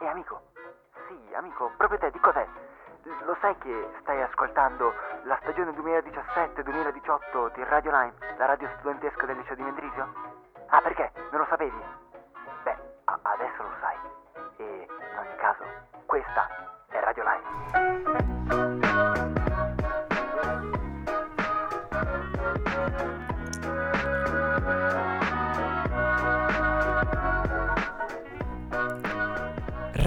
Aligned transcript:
E 0.00 0.06
amico, 0.06 0.42
sì, 1.06 1.34
amico, 1.34 1.70
proprio 1.76 1.98
te, 1.98 2.10
di 2.10 2.18
cos'è? 2.18 2.46
Lo 3.24 3.36
sai 3.40 3.56
che 3.58 3.88
stai 4.00 4.20
ascoltando 4.22 4.92
la 5.24 5.38
stagione 5.42 5.70
2017-2018 5.72 7.54
di 7.54 7.64
Radio 7.64 7.90
Lime, 7.90 8.14
la 8.36 8.46
radio 8.46 8.68
studentesca 8.78 9.26
del 9.26 9.36
liceo 9.36 9.54
di 9.54 9.62
Mendrisio? 9.62 10.12
Ah, 10.68 10.80
perché? 10.80 11.12
Non 11.30 11.40
lo 11.40 11.46
sapevi? 11.48 11.97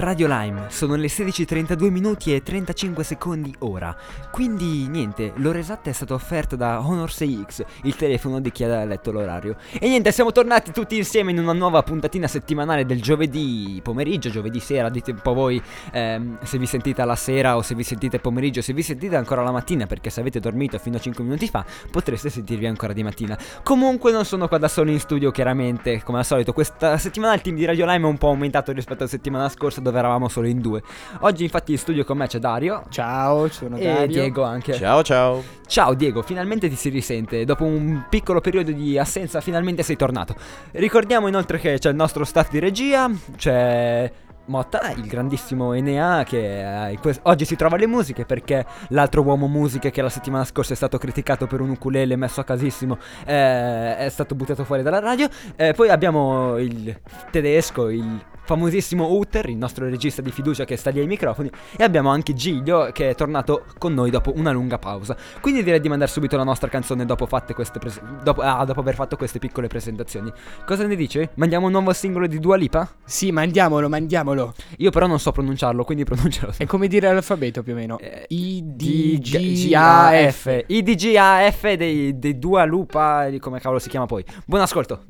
Radio 0.02 0.26
Lime, 0.26 0.64
sono 0.68 0.96
le 0.96 1.06
16.32 1.06 1.88
minuti 1.88 2.34
e 2.34 2.42
35 2.42 3.04
secondi 3.04 3.54
ora. 3.60 3.96
Quindi 4.32 4.88
niente, 4.88 5.32
l'ora 5.36 5.60
esatta 5.60 5.90
è 5.90 5.92
stata 5.92 6.12
offerta 6.12 6.56
da 6.56 6.84
Honor 6.84 7.08
6X, 7.08 7.64
il 7.84 7.94
telefono 7.94 8.40
di 8.40 8.50
chi 8.50 8.64
ha 8.64 8.84
letto 8.84 9.12
l'orario. 9.12 9.54
E 9.70 9.86
niente, 9.86 10.10
siamo 10.10 10.32
tornati 10.32 10.72
tutti 10.72 10.96
insieme 10.96 11.30
in 11.30 11.38
una 11.38 11.52
nuova 11.52 11.84
puntatina 11.84 12.26
settimanale 12.26 12.84
del 12.84 13.00
giovedì 13.00 13.78
pomeriggio, 13.80 14.28
giovedì 14.28 14.58
sera. 14.58 14.88
Dite 14.88 15.12
un 15.12 15.20
po' 15.22 15.34
voi 15.34 15.62
ehm, 15.92 16.38
se 16.42 16.58
vi 16.58 16.66
sentite 16.66 17.00
alla 17.00 17.14
sera 17.14 17.56
o 17.56 17.62
se 17.62 17.76
vi 17.76 17.84
sentite 17.84 18.18
pomeriggio, 18.18 18.60
se 18.60 18.72
vi 18.72 18.82
sentite 18.82 19.14
ancora 19.14 19.42
la 19.42 19.52
mattina, 19.52 19.86
perché 19.86 20.10
se 20.10 20.18
avete 20.18 20.40
dormito 20.40 20.80
fino 20.80 20.96
a 20.96 21.00
5 21.00 21.22
minuti 21.22 21.46
fa 21.46 21.64
potreste 21.92 22.28
sentirvi 22.28 22.66
ancora 22.66 22.92
di 22.92 23.04
mattina. 23.04 23.38
Comunque 23.62 24.10
non 24.10 24.24
sono 24.24 24.48
qua 24.48 24.58
da 24.58 24.66
solo 24.66 24.90
in 24.90 24.98
studio, 24.98 25.30
chiaramente, 25.30 26.02
come 26.02 26.18
al 26.18 26.24
solito. 26.24 26.52
Questa 26.52 26.98
settimana 26.98 27.34
il 27.34 27.40
team 27.40 27.54
di 27.54 27.64
Radio 27.64 27.86
Lime 27.86 28.04
è 28.04 28.10
un 28.10 28.18
po' 28.18 28.30
aumentato 28.30 28.72
rispetto 28.72 29.02
alla 29.04 29.08
settimana 29.08 29.48
scorsa 29.48 29.80
dove 29.80 29.90
eravamo 29.98 30.28
solo 30.28 30.46
in 30.46 30.60
due. 30.60 30.82
Oggi 31.20 31.44
infatti 31.44 31.72
in 31.72 31.78
studio 31.78 32.04
con 32.04 32.16
me 32.16 32.26
c'è 32.26 32.38
Dario. 32.38 32.84
Ciao, 32.88 33.48
sono 33.48 33.76
E 33.76 33.84
Dario. 33.84 34.06
Diego 34.06 34.42
anche. 34.42 34.74
Ciao 34.74 35.02
ciao. 35.02 35.42
Ciao 35.66 35.94
Diego, 35.94 36.22
finalmente 36.22 36.68
ti 36.68 36.76
si 36.76 36.88
risente. 36.88 37.44
Dopo 37.44 37.64
un 37.64 38.04
piccolo 38.08 38.40
periodo 38.40 38.72
di 38.72 38.98
assenza, 38.98 39.40
finalmente 39.40 39.82
sei 39.82 39.96
tornato. 39.96 40.34
Ricordiamo 40.72 41.28
inoltre 41.28 41.58
che 41.58 41.78
c'è 41.78 41.90
il 41.90 41.96
nostro 41.96 42.24
staff 42.24 42.50
di 42.50 42.58
regia, 42.58 43.10
c'è 43.36 44.10
Motta, 44.46 44.90
il 44.90 45.06
grandissimo 45.06 45.72
Enea, 45.72 46.24
che 46.24 46.88
eh, 46.90 46.98
que- 46.98 47.18
oggi 47.22 47.44
si 47.44 47.54
trova 47.54 47.76
alle 47.76 47.86
musiche 47.86 48.24
perché 48.24 48.66
l'altro 48.88 49.22
uomo 49.22 49.46
musiche 49.46 49.92
che 49.92 50.02
la 50.02 50.08
settimana 50.08 50.44
scorsa 50.44 50.72
è 50.72 50.76
stato 50.76 50.98
criticato 50.98 51.46
per 51.46 51.60
un 51.60 51.70
ukulele 51.70 52.16
messo 52.16 52.40
a 52.40 52.44
casissimo 52.44 52.98
eh, 53.24 53.96
è 53.96 54.08
stato 54.10 54.34
buttato 54.34 54.64
fuori 54.64 54.82
dalla 54.82 54.98
radio. 54.98 55.28
Eh, 55.54 55.74
poi 55.74 55.90
abbiamo 55.90 56.58
il 56.58 56.98
tedesco, 57.30 57.88
il 57.88 58.20
famosissimo 58.44 59.12
Uter, 59.12 59.48
il 59.48 59.56
nostro 59.56 59.88
regista 59.88 60.22
di 60.22 60.30
fiducia 60.30 60.64
che 60.64 60.76
sta 60.76 60.90
lì 60.90 61.00
ai 61.00 61.06
microfoni, 61.06 61.50
e 61.76 61.84
abbiamo 61.84 62.10
anche 62.10 62.34
Giglio 62.34 62.90
che 62.92 63.10
è 63.10 63.14
tornato 63.14 63.64
con 63.78 63.94
noi 63.94 64.10
dopo 64.10 64.32
una 64.36 64.50
lunga 64.50 64.78
pausa. 64.78 65.16
Quindi 65.40 65.62
direi 65.62 65.80
di 65.80 65.88
mandare 65.88 66.10
subito 66.10 66.36
la 66.36 66.44
nostra 66.44 66.68
canzone 66.68 67.04
dopo, 67.04 67.26
fatte 67.26 67.54
queste 67.54 67.78
pres- 67.78 68.00
dopo, 68.22 68.40
ah, 68.42 68.64
dopo 68.64 68.80
aver 68.80 68.94
fatto 68.94 69.16
queste 69.16 69.38
piccole 69.38 69.68
presentazioni. 69.68 70.32
Cosa 70.66 70.86
ne 70.86 70.96
dici? 70.96 71.28
Mandiamo 71.34 71.66
un 71.66 71.72
nuovo 71.72 71.92
singolo 71.92 72.26
di 72.26 72.38
Dua 72.38 72.56
Lipa? 72.56 72.88
Sì, 73.04 73.30
mandiamolo, 73.32 73.88
mandiamolo. 73.88 74.54
Io 74.78 74.90
però 74.90 75.06
non 75.06 75.18
so 75.18 75.32
pronunciarlo, 75.32 75.84
quindi 75.84 76.04
pronuncialo. 76.04 76.52
È 76.56 76.66
come 76.66 76.88
dire 76.88 77.12
l'alfabeto 77.12 77.62
più 77.62 77.72
o 77.72 77.76
meno. 77.76 77.98
Eh, 77.98 78.26
I, 78.28 78.62
D, 78.64 79.18
G, 79.18 79.72
A, 79.74 80.10
F. 80.30 80.64
I 80.66 80.82
D 80.82 80.94
G 80.94 81.14
A 81.16 81.50
F 81.50 81.72
dei, 81.74 82.18
dei 82.18 82.38
Dua 82.38 82.64
Lupa, 82.64 83.28
di 83.28 83.38
come 83.38 83.60
cavolo 83.60 83.78
si 83.78 83.88
chiama 83.88 84.06
poi. 84.06 84.24
Buon 84.44 84.62
ascolto. 84.62 85.04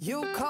You 0.00 0.22
call 0.34 0.49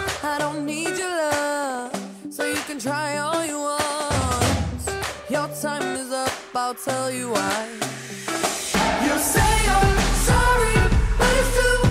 I 0.23 0.37
don't 0.37 0.65
need 0.67 0.97
your 0.97 1.09
love. 1.09 1.91
So 2.29 2.45
you 2.45 2.61
can 2.67 2.77
try 2.77 3.17
all 3.17 3.43
you 3.43 3.57
want. 3.57 4.91
Your 5.29 5.47
time 5.61 5.95
is 5.95 6.11
up. 6.11 6.31
I'll 6.53 6.75
tell 6.75 7.09
you 7.09 7.31
why. 7.31 7.67
You 9.03 9.17
say 9.17 9.51
you're 9.67 9.97
sorry, 10.29 10.75
but 11.17 11.31
it's 11.39 11.55
too 11.57 11.90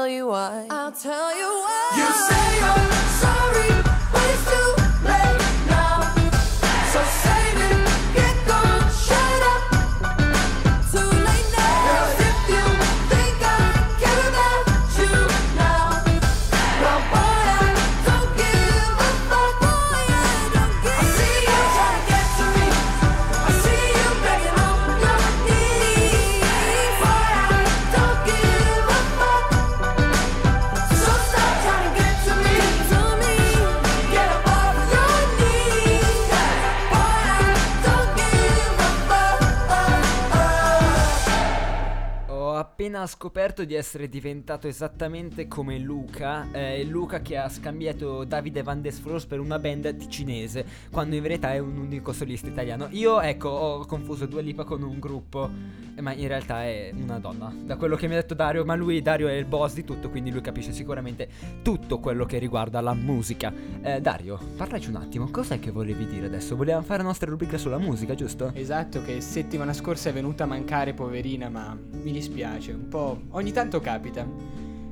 Tell 0.00 0.08
you 0.08 0.28
why. 0.28 0.66
I'll 0.70 0.92
tell 0.92 1.36
you 1.36 1.44
why. 1.44 1.92
You 1.98 2.08
say 2.28 2.48
you're 2.64 3.04
sorry, 3.20 3.82
but 4.12 4.24
it's 4.32 4.44
too 4.50 4.79
appena 42.80 43.06
scoperto 43.06 43.66
di 43.66 43.74
essere 43.74 44.08
diventato 44.08 44.66
esattamente 44.66 45.46
come 45.46 45.78
Luca, 45.78 46.50
eh, 46.50 46.82
Luca 46.82 47.20
che 47.20 47.36
ha 47.36 47.46
scambiato 47.46 48.24
Davide 48.24 48.62
Van 48.62 48.80
der 48.80 48.94
Fros 48.94 49.26
per 49.26 49.38
una 49.38 49.58
band 49.58 49.94
ticinese, 49.98 50.64
quando 50.90 51.14
in 51.14 51.20
verità 51.20 51.52
è 51.52 51.58
un 51.58 51.76
unico 51.76 52.14
solista 52.14 52.48
italiano. 52.48 52.88
Io, 52.92 53.20
ecco, 53.20 53.50
ho 53.50 53.84
confuso 53.84 54.24
Dua 54.24 54.40
Lipa 54.40 54.64
con 54.64 54.80
un 54.80 54.98
gruppo, 54.98 55.50
eh, 55.94 56.00
ma 56.00 56.14
in 56.14 56.26
realtà 56.26 56.64
è 56.64 56.90
una 56.94 57.18
donna. 57.18 57.52
Da 57.54 57.76
quello 57.76 57.96
che 57.96 58.06
mi 58.06 58.14
ha 58.14 58.16
detto 58.16 58.32
Dario, 58.32 58.64
ma 58.64 58.74
lui, 58.76 59.02
Dario, 59.02 59.28
è 59.28 59.34
il 59.34 59.44
boss 59.44 59.74
di 59.74 59.84
tutto, 59.84 60.08
quindi 60.08 60.30
lui 60.30 60.40
capisce 60.40 60.72
sicuramente 60.72 61.28
tutto 61.60 61.98
quello 61.98 62.24
che 62.24 62.38
riguarda 62.38 62.80
la 62.80 62.94
musica. 62.94 63.52
Eh, 63.82 64.00
Dario, 64.00 64.38
parlaci 64.56 64.88
un 64.88 64.96
attimo, 64.96 65.28
cos'è 65.30 65.58
che 65.58 65.70
volevi 65.70 66.06
dire 66.06 66.24
adesso? 66.24 66.56
Volevamo 66.56 66.86
fare 66.86 67.02
la 67.02 67.08
nostra 67.08 67.28
rubrica 67.28 67.58
sulla 67.58 67.78
musica, 67.78 68.14
giusto? 68.14 68.52
Esatto, 68.54 69.02
che 69.02 69.20
settimana 69.20 69.74
scorsa 69.74 70.08
è 70.08 70.14
venuta 70.14 70.44
a 70.44 70.46
mancare, 70.46 70.94
poverina, 70.94 71.50
ma 71.50 71.76
mi 71.90 72.10
dispiace, 72.10 72.68
un 72.72 72.88
po'. 72.88 73.20
Ogni 73.30 73.52
tanto 73.52 73.80
capita. 73.80 74.26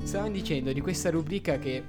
Stavamo 0.03 0.31
dicendo 0.33 0.73
di 0.73 0.81
questa 0.81 1.11
rubrica 1.11 1.59
che 1.59 1.83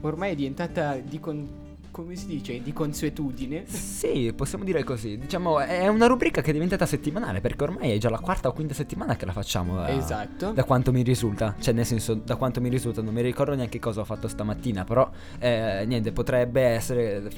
ormai 0.00 0.32
è 0.32 0.34
diventata 0.34 0.96
di 0.96 1.18
con- 1.20 1.64
come 1.96 2.14
si 2.14 2.26
dice? 2.26 2.60
Di 2.60 2.74
consuetudine. 2.74 3.64
Sì, 3.66 4.30
possiamo 4.36 4.64
dire 4.64 4.84
così. 4.84 5.16
Diciamo, 5.16 5.60
è 5.60 5.88
una 5.88 6.06
rubrica 6.06 6.42
che 6.42 6.50
è 6.50 6.52
diventata 6.52 6.84
settimanale, 6.84 7.40
perché 7.40 7.62
ormai 7.64 7.92
è 7.92 7.96
già 7.96 8.10
la 8.10 8.18
quarta 8.18 8.48
o 8.48 8.52
quinta 8.52 8.74
settimana 8.74 9.16
che 9.16 9.24
la 9.24 9.32
facciamo. 9.32 9.76
Da, 9.76 9.88
Esatto. 9.88 10.52
Da 10.52 10.64
quanto 10.64 10.92
mi 10.92 11.00
risulta. 11.00 11.54
Cioè, 11.58 11.72
nel 11.72 11.86
senso, 11.86 12.12
da 12.12 12.36
quanto 12.36 12.60
mi 12.60 12.68
risulta, 12.68 13.00
non 13.00 13.14
mi 13.14 13.22
ricordo 13.22 13.54
neanche 13.54 13.78
cosa 13.78 14.02
ho 14.02 14.04
fatto 14.04 14.28
stamattina. 14.28 14.84
Però, 14.84 15.10
eh, 15.38 15.84
niente, 15.86 16.12
potrebbe 16.12 16.60
essere 16.60 17.30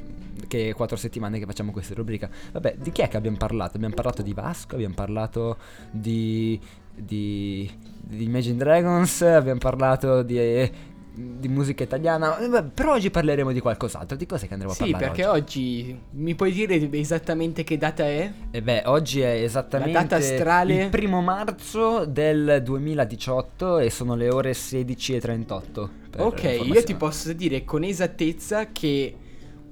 che 0.49 0.73
quattro 0.75 0.97
settimane 0.97 1.39
che 1.39 1.47
facciamo 1.47 1.71
questa 1.71 1.95
rubrica. 1.95 2.29
Vabbè, 2.51 2.79
di 2.79 2.91
chi 2.91 3.03
è 3.03 3.09
che 3.09 3.17
abbiamo 3.17 3.37
parlato? 3.37 3.77
Abbiamo 3.77 3.95
parlato 3.95 4.23
di 4.23 4.33
Vasco, 4.33 4.75
abbiamo 4.75 4.95
parlato 4.95 5.57
di. 5.93 6.61
Di. 6.99 7.71
di 8.01 8.25
Imagine 8.25 8.57
Dragons, 8.57 9.23
abbiamo 9.23 9.59
parlato 9.61 10.23
di 10.23 10.71
di 11.19 11.49
musica 11.49 11.83
italiana. 11.83 12.39
Eh, 12.39 12.63
Però 12.63 12.93
oggi 12.93 13.11
parleremo 13.11 13.51
di 13.51 13.59
qualcos'altro. 13.59 14.17
Di 14.17 14.25
cos'è 14.25 14.47
che 14.47 14.53
andremo 14.53 14.73
a 14.73 14.77
Sì, 14.77 14.91
parlare? 14.91 15.05
perché 15.07 15.27
oggi 15.27 15.99
mi 16.13 16.35
puoi 16.37 16.53
dire 16.53 16.89
esattamente 16.93 17.65
che 17.65 17.77
data 17.77 18.05
è? 18.05 18.33
E 18.53 18.63
beh, 18.63 18.83
oggi 18.87 19.21
è 19.21 19.43
esattamente 19.43 19.93
La 19.95 20.03
data 20.03 20.17
astrale? 20.17 20.85
il 20.85 20.89
primo 20.91 21.21
marzo 21.21 22.05
del 22.05 22.63
2018 22.65 23.79
e 23.79 23.91
sono 23.91 24.15
le 24.15 24.31
ore 24.31 24.53
16.38. 24.53 25.89
per 26.11 26.21
Ok, 26.21 26.43
io 26.65 26.85
ti 26.85 26.95
posso 26.95 27.33
dire 27.33 27.65
con 27.65 27.83
esattezza 27.83 28.67
che 28.71 29.15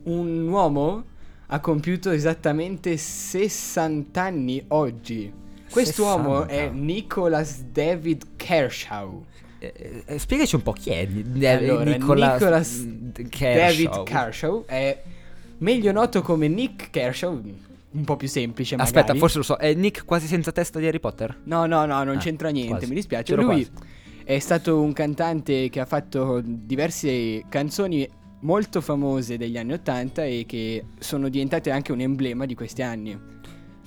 un 0.04 0.48
uomo 0.48 1.04
ha 1.46 1.60
compiuto 1.60 2.10
esattamente 2.10 2.96
60 2.96 4.20
anni 4.20 4.64
oggi. 4.68 5.32
Quest'uomo 5.70 6.42
60. 6.46 6.52
è 6.54 6.68
Nicholas 6.70 7.62
David 7.62 8.24
Kershaw. 8.36 9.24
Eh, 9.58 10.02
eh, 10.06 10.18
spiegaci 10.18 10.54
un 10.54 10.62
po' 10.62 10.72
chi 10.72 10.90
è 10.90 11.06
Allora, 11.56 11.84
Nicolas, 11.84 12.32
Nicholas 12.32 12.78
mm, 12.84 13.08
David 13.10 13.28
Kershaw. 13.28 14.04
Kershaw 14.04 14.64
è 14.66 15.02
meglio 15.58 15.92
noto 15.92 16.22
come 16.22 16.48
Nick 16.48 16.90
Kershaw, 16.90 17.40
un 17.90 18.04
po' 18.04 18.16
più 18.16 18.28
semplice 18.28 18.76
magari. 18.76 18.96
Aspetta, 18.96 19.18
forse 19.18 19.38
lo 19.38 19.44
so. 19.44 19.56
È 19.56 19.72
Nick 19.74 20.04
quasi 20.04 20.26
senza 20.26 20.52
testa 20.52 20.78
di 20.78 20.86
Harry 20.86 21.00
Potter? 21.00 21.38
No, 21.44 21.66
no, 21.66 21.86
no, 21.86 22.04
non 22.04 22.16
Ah, 22.16 22.20
c'entra 22.20 22.50
niente, 22.50 22.70
quasi. 22.72 22.86
mi 22.88 22.94
dispiace. 22.94 23.24
C'ero 23.24 23.42
Lui 23.42 23.66
quasi. 23.66 23.70
è 24.24 24.38
stato 24.38 24.80
un 24.80 24.92
cantante 24.92 25.68
che 25.70 25.80
ha 25.80 25.86
fatto 25.86 26.40
diverse 26.44 27.44
canzoni 27.48 28.06
molto 28.40 28.80
famose 28.82 29.38
degli 29.38 29.56
anni 29.56 29.72
80 29.72 30.24
e 30.24 30.44
che 30.46 30.84
sono 30.98 31.28
diventate 31.30 31.70
anche 31.70 31.92
un 31.92 32.00
emblema 32.00 32.44
di 32.44 32.54
questi 32.54 32.82
anni. 32.82 33.18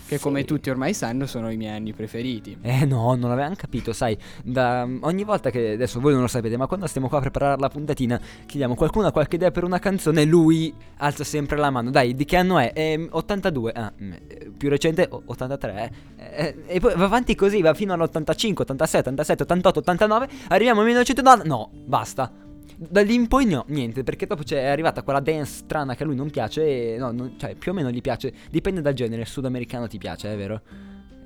Che 0.09 0.17
Sì. 0.17 0.23
come 0.23 0.43
tutti 0.43 0.71
ormai 0.71 0.95
sanno 0.95 1.27
sono 1.27 1.51
i 1.51 1.55
miei 1.55 1.75
anni 1.75 1.93
preferiti. 1.93 2.57
Eh 2.63 2.83
no, 2.83 3.13
non 3.13 3.29
avevamo 3.29 3.53
capito, 3.55 3.93
sai, 3.93 4.17
da, 4.43 4.87
ogni 5.01 5.23
volta 5.23 5.51
che, 5.51 5.73
adesso 5.73 5.99
voi 5.99 6.13
non 6.13 6.21
lo 6.21 6.27
sapete, 6.27 6.57
ma 6.57 6.65
quando 6.65 6.87
stiamo 6.87 7.07
qua 7.07 7.19
a 7.19 7.21
preparare 7.21 7.61
la 7.61 7.69
puntatina, 7.69 8.19
chiediamo 8.47 8.73
qualcuno 8.73 9.05
ha 9.05 9.11
qualche 9.11 9.35
idea 9.35 9.51
per 9.51 9.63
una 9.63 9.77
canzone, 9.77 10.25
lui 10.25 10.73
alza 10.97 11.23
sempre 11.23 11.57
la 11.57 11.69
mano, 11.69 11.91
dai, 11.91 12.15
di 12.15 12.25
che 12.25 12.37
anno 12.37 12.57
è? 12.57 12.99
82, 13.07 13.71
ah, 13.71 13.93
mm, 14.01 14.11
eh, 14.11 14.51
più 14.57 14.67
recente, 14.69 15.05
o- 15.11 15.21
83, 15.25 15.91
eh, 16.17 16.55
e 16.65 16.79
poi 16.79 16.95
va 16.95 17.05
avanti 17.05 17.35
così, 17.35 17.61
va 17.61 17.75
fino 17.75 17.93
all'85, 17.93 18.61
86, 18.61 19.01
87, 19.01 19.43
88, 19.43 19.79
89, 19.79 20.27
arriviamo 20.47 20.79
al 20.79 20.87
1990, 20.87 21.43
no, 21.47 21.69
basta. 21.85 22.31
Da 22.77 23.01
lì 23.01 23.13
in 23.13 23.27
poi 23.27 23.45
no, 23.45 23.65
niente, 23.67 24.03
perché 24.03 24.25
dopo 24.25 24.43
c'è 24.43 24.63
arrivata 24.65 25.01
quella 25.03 25.19
dance 25.19 25.51
strana 25.65 25.95
che 25.95 26.03
a 26.03 26.05
lui 26.05 26.15
non 26.15 26.29
piace, 26.29 26.93
e 26.93 26.97
no, 26.97 27.11
non- 27.11 27.33
cioè 27.37 27.55
più 27.55 27.71
o 27.71 27.75
meno 27.75 27.89
gli 27.91 28.01
piace, 28.01 28.33
dipende 28.49 28.81
dal 28.81 28.93
genere, 28.93 29.21
il 29.21 29.27
sudamericano 29.27 29.87
ti 29.87 29.97
piace, 29.97 30.31
è 30.33 30.37
vero? 30.37 30.61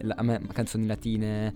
La- 0.01 0.15
a 0.17 0.23
me 0.23 0.41
canzoni 0.51 0.85
latine, 0.85 1.53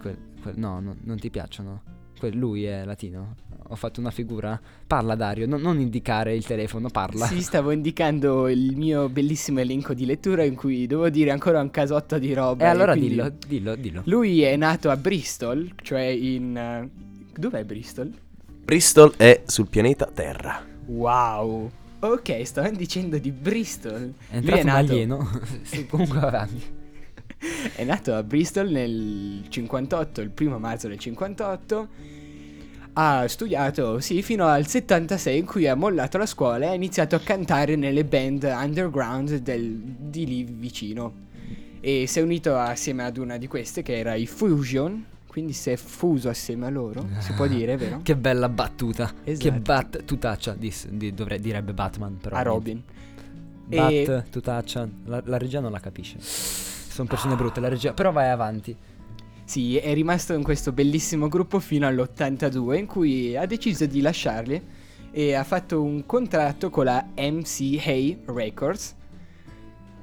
que- 0.00 0.16
que- 0.42 0.52
no, 0.56 0.80
no, 0.80 0.96
non 1.04 1.18
ti 1.18 1.30
piacciono? 1.30 1.82
Que- 2.18 2.32
lui 2.32 2.64
è 2.64 2.84
latino? 2.84 3.34
Ho 3.68 3.74
fatto 3.74 4.00
una 4.00 4.10
figura? 4.10 4.58
Parla 4.86 5.14
Dario, 5.16 5.46
non- 5.46 5.60
non 5.60 5.80
indicare 5.80 6.34
il 6.34 6.46
telefono, 6.46 6.88
parla. 6.88 7.26
Sì, 7.26 7.40
stavo 7.42 7.72
indicando 7.72 8.48
il 8.48 8.76
mio 8.76 9.08
bellissimo 9.08 9.58
elenco 9.60 9.92
di 9.92 10.06
lettura 10.06 10.44
in 10.44 10.54
cui 10.54 10.86
devo 10.86 11.08
dire 11.10 11.30
ancora 11.30 11.60
un 11.60 11.70
casotto 11.70 12.18
di 12.18 12.32
roba. 12.32 12.64
E 12.64 12.68
allora 12.68 12.92
quindi- 12.92 13.10
dillo, 13.14 13.32
dillo, 13.46 13.74
dillo. 13.74 14.02
Lui 14.06 14.42
è 14.42 14.56
nato 14.56 14.88
a 14.90 14.96
Bristol, 14.96 15.72
cioè 15.82 16.02
in... 16.02 16.56
eh, 16.56 16.90
Dov'è 17.38 17.64
Bristol? 17.64 18.10
Bristol 18.66 19.14
è 19.16 19.42
sul 19.46 19.68
pianeta 19.68 20.10
Terra. 20.12 20.60
Wow. 20.86 21.70
Ok, 22.00 22.44
stavamo 22.44 22.74
dicendo 22.76 23.16
di 23.16 23.30
Bristol. 23.30 24.12
È 24.28 24.40
Lui 24.40 24.58
entrato 24.58 24.60
un 24.60 24.66
nato, 24.66 24.92
alieno. 24.92 25.40
sì, 25.62 25.86
comunque 25.86 26.18
va 26.18 26.26
avanti. 26.26 26.62
è 27.76 27.84
nato 27.84 28.12
a 28.12 28.24
Bristol 28.24 28.68
nel 28.70 29.44
58, 29.48 30.20
il 30.20 30.30
primo 30.30 30.58
marzo 30.58 30.88
del 30.88 30.98
58. 30.98 31.88
Ha 32.94 33.28
studiato, 33.28 34.00
sì, 34.00 34.20
fino 34.24 34.46
al 34.46 34.66
76 34.66 35.38
in 35.38 35.46
cui 35.46 35.68
ha 35.68 35.76
mollato 35.76 36.18
la 36.18 36.26
scuola 36.26 36.64
e 36.64 36.68
ha 36.70 36.74
iniziato 36.74 37.14
a 37.14 37.20
cantare 37.20 37.76
nelle 37.76 38.04
band 38.04 38.42
underground 38.52 39.36
del- 39.36 39.76
di 39.78 40.26
lì 40.26 40.42
vicino. 40.42 41.24
E 41.80 42.06
si 42.08 42.18
è 42.18 42.22
unito 42.22 42.56
assieme 42.56 43.04
ad 43.04 43.16
una 43.16 43.36
di 43.36 43.46
queste 43.46 43.82
che 43.82 43.96
era 43.96 44.16
i 44.16 44.26
Fusion, 44.26 45.04
quindi 45.36 45.52
si 45.52 45.68
è 45.68 45.76
fuso 45.76 46.30
assieme 46.30 46.64
a 46.64 46.70
loro, 46.70 47.06
si 47.18 47.34
può 47.34 47.44
dire, 47.46 47.76
vero? 47.76 48.00
Che 48.02 48.16
bella 48.16 48.48
battuta. 48.48 49.12
Che 49.22 49.32
Esatto. 49.32 49.60
battutaccia, 49.60 50.54
dis- 50.54 50.88
di- 50.88 51.12
dovrei- 51.12 51.40
direbbe 51.40 51.74
Batman. 51.74 52.16
Però 52.18 52.36
a. 52.36 52.40
Robin. 52.40 52.82
Bat, 53.66 53.90
E- 53.92 54.24
tutaccia. 54.30 54.88
La, 55.04 55.20
la 55.26 55.36
regia 55.36 55.60
non 55.60 55.72
la 55.72 55.78
capisce. 55.80 56.16
Sono 56.20 57.06
persone 57.06 57.34
brutte, 57.36 57.60
la 57.60 57.68
regia. 57.68 57.92
Però 57.92 58.12
vai 58.12 58.30
avanti. 58.30 58.74
Sì, 59.44 59.76
è 59.76 59.92
rimasto 59.92 60.32
in 60.32 60.42
questo 60.42 60.72
bellissimo 60.72 61.28
gruppo 61.28 61.60
fino 61.60 61.86
all'82 61.86 62.78
in 62.78 62.86
cui 62.86 63.36
ha 63.36 63.44
deciso 63.44 63.84
di 63.84 64.00
lasciarli 64.00 64.62
e 65.10 65.34
ha 65.34 65.44
fatto 65.44 65.82
un 65.82 66.06
contratto 66.06 66.70
con 66.70 66.86
la 66.86 67.06
MCA 67.14 68.32
Records. 68.32 68.94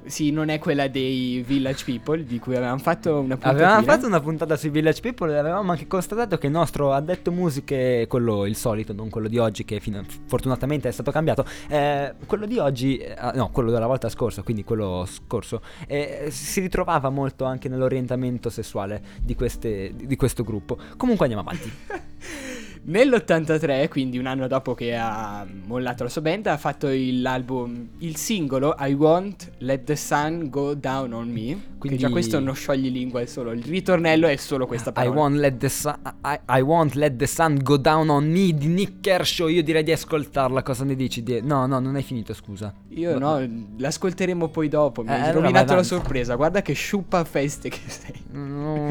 Sì, 0.06 0.32
non 0.32 0.50
è 0.50 0.60
quella 0.60 0.88
dei 0.88 1.44
Village 1.46 1.84
People 1.86 2.24
di 2.24 2.40
cui 2.40 2.56
avevamo 2.56 2.80
fatto 2.80 3.20
una 3.20 3.36
puntatina. 3.36 3.50
Avevamo 3.52 3.84
fatto 3.84 4.06
una 4.08 4.20
puntata 4.20 4.56
sui 4.56 4.70
Village 4.70 5.02
People 5.02 5.34
e 5.34 5.38
avevamo 5.38 5.72
anche 5.72 5.88
constatato 5.88 6.38
che 6.38 6.48
il 6.48 6.52
nostro 6.52 6.94
addetto 6.94 7.32
musiche, 7.32 8.06
quello 8.08 8.46
il 8.46 8.56
solito, 8.56 8.94
non 8.94 9.10
quello 9.10 9.28
di 9.28 9.38
oggi 9.38 9.64
che 9.66 9.80
fino- 9.80 10.04
fortunatamente 10.26 10.90
è 10.90 10.92
stato 10.92 11.12
cambiato, 11.12 11.46
eh, 11.70 12.14
quello 12.26 12.46
di 12.46 12.58
oggi, 12.60 12.98
eh, 12.98 13.16
no, 13.34 13.50
quello 13.52 13.72
della 13.72 13.88
volta 13.88 14.10
scorsa, 14.10 14.42
quindi 14.42 14.64
quello 14.64 15.08
scorso, 15.08 15.62
eh, 15.88 16.28
si 16.30 16.60
ritrovava 16.60 17.10
molto 17.10 17.46
anche 17.46 17.70
nell'orientamento 17.70 18.50
sessuale 18.50 19.02
di, 19.22 19.36
queste, 19.36 19.94
di 19.96 20.16
questo 20.16 20.44
gruppo. 20.44 20.78
Comunque 20.98 21.26
andiamo 21.26 21.48
avanti. 21.48 21.72
Nell'83, 22.86 23.88
quindi 23.88 24.18
un 24.18 24.26
anno 24.26 24.48
dopo 24.48 24.74
che 24.74 24.94
ha 24.94 25.48
mollato 25.66 26.04
la 26.04 26.10
sua 26.10 26.22
band, 26.22 26.48
ha 26.48 26.58
fatto 26.58 26.90
l'album, 26.92 27.88
il 28.00 28.18
singolo 28.18 28.76
I 28.78 28.92
Won't 28.94 29.52
Let 29.60 29.84
the 29.86 29.96
Sun 29.96 30.50
Go 30.50 30.74
Down 30.74 31.14
on 31.14 31.30
Me. 31.30 31.72
Quindi 31.78 31.98
già 31.98 32.10
questo 32.10 32.40
non 32.40 32.54
sciogli 32.56 32.90
lingua, 32.92 33.22
è 33.22 33.26
solo 33.26 33.52
il 33.52 33.64
ritornello 33.64 34.28
è 34.28 34.36
solo 34.36 34.66
questa 34.68 34.90
I 34.90 34.94
parola. 34.94 35.16
won't, 35.20 35.36
let 35.38 35.58
the 35.58 35.70
sun, 35.70 35.98
I, 36.26 36.40
I 36.50 36.62
won't 36.62 36.94
let 36.96 37.16
the 37.16 37.26
sun 37.28 37.60
go 37.62 37.78
down 37.78 38.10
on 38.10 38.30
me 38.30 38.54
di 38.54 38.68
Nick 38.68 39.00
Kershaw. 39.02 39.48
Io 39.48 39.64
direi 39.64 39.84
di 39.84 39.92
ascoltarla. 39.92 40.62
Cosa 40.62 40.84
ne 40.84 40.96
dici? 40.96 41.24
Di- 41.24 41.42
No, 41.42 41.66
no, 41.66 41.80
non 41.80 41.96
hai 41.96 42.04
finito, 42.04 42.34
scusa. 42.34 42.74
Io 42.90 43.18
no, 43.18 43.46
l'ascolteremo 43.78 44.48
poi 44.50 44.68
dopo. 44.70 45.04
Mi 45.04 45.10
Eh, 45.10 45.14
hai 45.14 45.22
allora 45.24 45.40
rovinato 45.42 45.76
la 45.76 45.84
sorpresa. 45.84 46.36
Guarda 46.36 46.62
che 46.62 46.74
sciuppa 46.74 47.24
feste 47.24 47.70
che 47.70 47.80
sei. 47.88 48.14
No, 48.32 48.88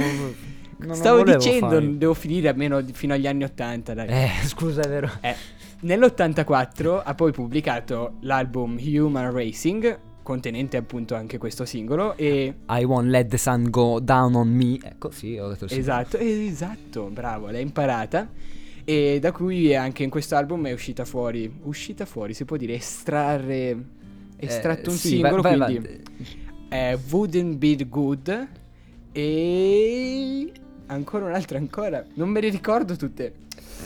non 0.84 0.94
Stavo 0.94 1.22
dicendo, 1.22 1.68
fare. 1.68 1.96
devo 1.98 2.14
finire 2.14 2.48
almeno 2.48 2.82
fino 2.92 3.14
agli 3.14 3.26
anni 3.26 3.44
80. 3.44 3.94
Dai. 3.94 4.08
Eh, 4.08 4.30
scusa, 4.46 4.82
è 4.82 4.88
vero. 4.88 5.10
Eh, 5.20 5.34
Nell'84 5.80 7.00
ha 7.04 7.14
poi 7.14 7.32
pubblicato 7.32 8.14
l'album 8.20 8.78
Human 8.80 9.32
Racing, 9.32 9.98
contenente 10.22 10.76
appunto 10.76 11.14
anche 11.16 11.38
questo 11.38 11.64
singolo. 11.64 12.16
E 12.16 12.54
I 12.68 12.84
won't 12.84 13.08
let 13.08 13.26
the 13.28 13.36
sun 13.36 13.68
go 13.70 13.98
down 13.98 14.34
on 14.36 14.48
me. 14.48 14.78
Ecco, 14.82 15.10
sì, 15.10 15.36
ho 15.38 15.48
detto 15.48 15.64
il 15.64 15.76
esatto, 15.76 16.18
esatto, 16.18 17.10
bravo, 17.12 17.50
l'hai 17.50 17.62
imparata. 17.62 18.28
E 18.84 19.18
da 19.20 19.32
cui 19.32 19.74
anche 19.74 20.02
in 20.04 20.10
questo 20.10 20.36
album 20.36 20.66
è 20.66 20.72
uscita 20.72 21.04
fuori, 21.04 21.52
uscita 21.64 22.04
fuori, 22.04 22.32
si 22.34 22.44
può 22.44 22.56
dire, 22.56 22.74
estrarre, 22.74 23.76
estratto 24.36 24.90
un 24.90 24.94
Eh, 24.96 24.98
sì, 24.98 25.08
singolo, 25.08 25.42
vai- 25.42 25.56
vai 25.58 25.68
quindi 25.78 25.88
avanti. 25.88 26.38
è 26.68 26.98
Wouldn't 27.10 27.56
Be 27.56 27.76
Good 27.88 28.48
e 29.12 30.52
ancora 30.92 31.26
un'altra 31.26 31.58
ancora. 31.58 32.04
Non 32.14 32.28
me 32.28 32.40
le 32.40 32.48
ricordo 32.48 32.96
tutte. 32.96 33.34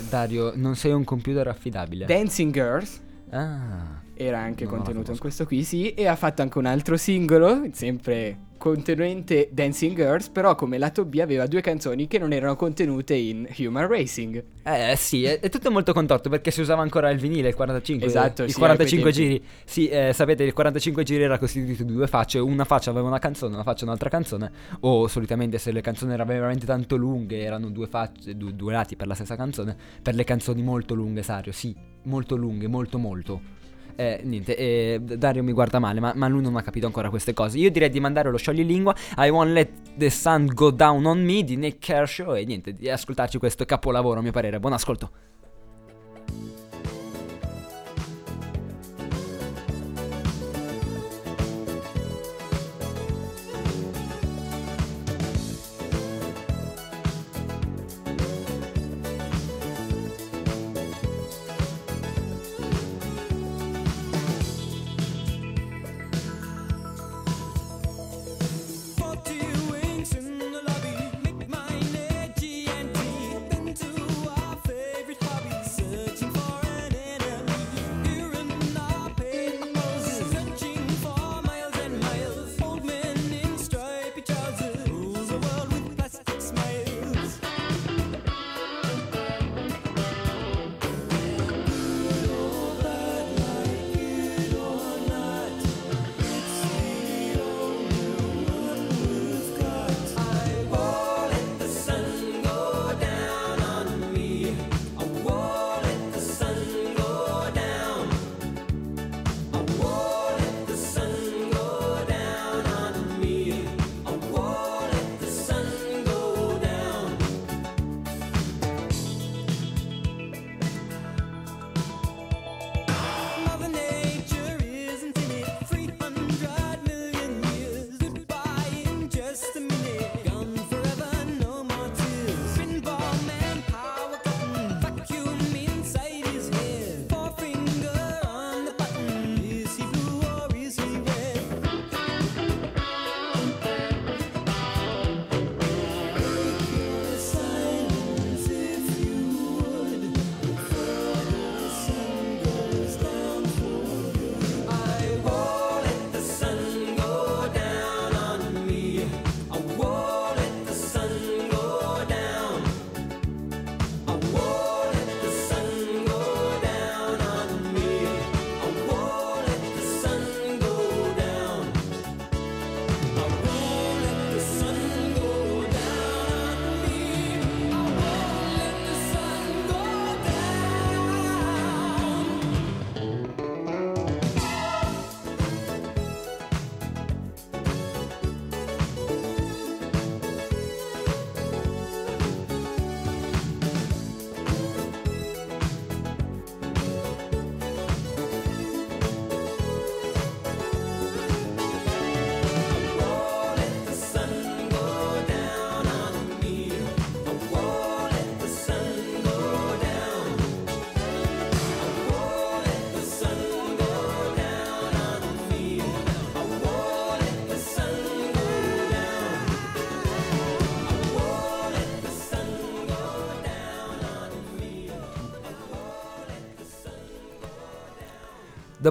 Dario, 0.09 0.53
non 0.55 0.77
sei 0.77 0.93
un 0.93 1.05
computer 1.05 1.49
affidabile. 1.49 2.07
Dancing 2.07 2.53
Girls 2.53 3.01
ah. 3.31 4.05
Era 4.17 4.39
anche 4.39 4.65
Non 4.65 4.77
contenuto 4.77 5.13
in 5.13 5.19
questo 5.19 5.45
qui, 5.45 5.63
sì, 5.63 5.93
e 5.95 6.07
ha 6.07 6.17
fatto 6.17 6.43
anche 6.43 6.59
un 6.59 6.67
altro 6.67 6.97
singolo, 6.97 7.69
sempre 7.73 8.45
contenente 8.57 9.49
Dancing 9.53 9.95
Girls, 9.95 10.29
però 10.29 10.55
come 10.55 10.79
lato 10.79 11.05
B 11.05 11.19
aveva 11.21 11.47
due 11.47 11.61
canzoni 11.61 12.07
che 12.07 12.19
non 12.19 12.33
erano 12.33 12.57
contenute 12.57 13.15
in 13.15 13.47
Human 13.59 13.87
Racing. 13.87 14.43
Eh 14.63 14.95
sì, 14.97 15.25
è, 15.25 15.41
è 15.41 15.49
tutto 15.49 15.71
molto 15.71 15.93
contorto 15.93 16.29
perché 16.29 16.51
si 16.51 16.61
usava 16.61 16.83
ancora 16.83 17.11
il 17.11 17.19
vinile, 17.19 17.49
il 17.49 17.55
45. 17.55 18.07
Esatto, 18.07 18.43
il 18.43 18.51
sì, 18.51 18.59
45 18.59 19.11
a 19.11 19.13
quei 19.13 19.25
giri. 19.25 19.45
Sì, 19.65 19.89
eh, 19.89 20.13
sapete, 20.13 20.43
il 20.43 20.53
45 20.53 21.03
giri 21.05 21.23
era 21.23 21.39
costituito 21.39 21.85
di 21.85 21.93
due 21.93 22.07
facce. 22.07 22.39
Una 22.39 22.65
faccia 22.65 22.91
aveva 22.91 23.07
una 23.07 23.19
canzone, 23.19 23.55
una 23.55 23.63
faccia 23.63 23.85
un'altra 23.85 24.09
canzone. 24.09 24.51
O 24.81 25.07
solitamente 25.07 25.59
se 25.59 25.71
le 25.71 25.81
canzoni 25.81 26.13
erano 26.13 26.33
veramente 26.33 26.67
tanto 26.67 26.97
lunghe, 26.97 27.41
erano 27.41 27.71
due 27.71 27.87
facce, 27.87 28.37
due, 28.37 28.55
due 28.55 28.73
lati 28.73 28.97
per 28.97 29.07
la 29.07 29.15
stessa 29.15 29.37
canzone. 29.37 29.77
Per 30.03 30.15
le 30.15 30.25
canzoni 30.25 30.63
molto 30.63 30.95
lunghe, 30.95 31.23
Sario, 31.23 31.53
sì, 31.53 31.75
molto 32.05 32.37
lunghe, 32.37 32.67
molto 32.67 32.99
molto. 32.99 33.55
Eh, 33.97 34.21
niente, 34.25 34.55
eh, 34.57 35.01
Dario 35.01 35.43
mi 35.43 35.53
guarda 35.53 35.79
male, 35.79 36.01
ma, 36.01 36.13
ma 36.15 36.29
lui 36.29 36.43
non 36.43 36.55
ha 36.57 36.63
capito 36.63 36.85
ancora 36.85 37.09
queste 37.09 37.33
cose. 37.33 37.59
Io 37.59 37.71
direi 37.71 37.89
di 37.89 37.99
mandare 37.99 38.31
lo 38.31 38.37
scioglilingua 38.37 38.95
I 39.17 39.31
Won't 39.31 39.53
Let 39.53 39.71
the 39.97 40.11
Sun 40.11 40.51
Go 40.53 40.71
Down 40.71 41.05
on 41.07 41.25
Me 41.25 41.43
di 41.43 41.57
Nick 41.57 41.79
Kershaw 41.79 42.37
e 42.37 42.45
niente, 42.45 42.73
di 42.73 42.91
ascoltarci 42.91 43.39
questo 43.39 43.65
capolavoro 43.65 44.19
a 44.19 44.23
mio 44.23 44.33
parere. 44.33 44.61
Buon 44.61 44.75
ascolto. 44.75 45.11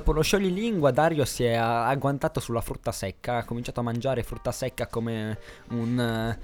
Dopo 0.05 0.19
lo 0.19 0.23
scioglilingua, 0.23 0.91
Dario 0.91 1.25
si 1.25 1.45
è 1.45 1.55
agguantato 1.55 2.39
sulla 2.39 2.61
frutta 2.61 2.91
secca. 2.91 3.37
Ha 3.37 3.43
cominciato 3.43 3.79
a 3.79 3.83
mangiare 3.83 4.21
frutta 4.21 4.51
secca 4.51 4.85
come 4.85 5.39
un. 5.69 6.37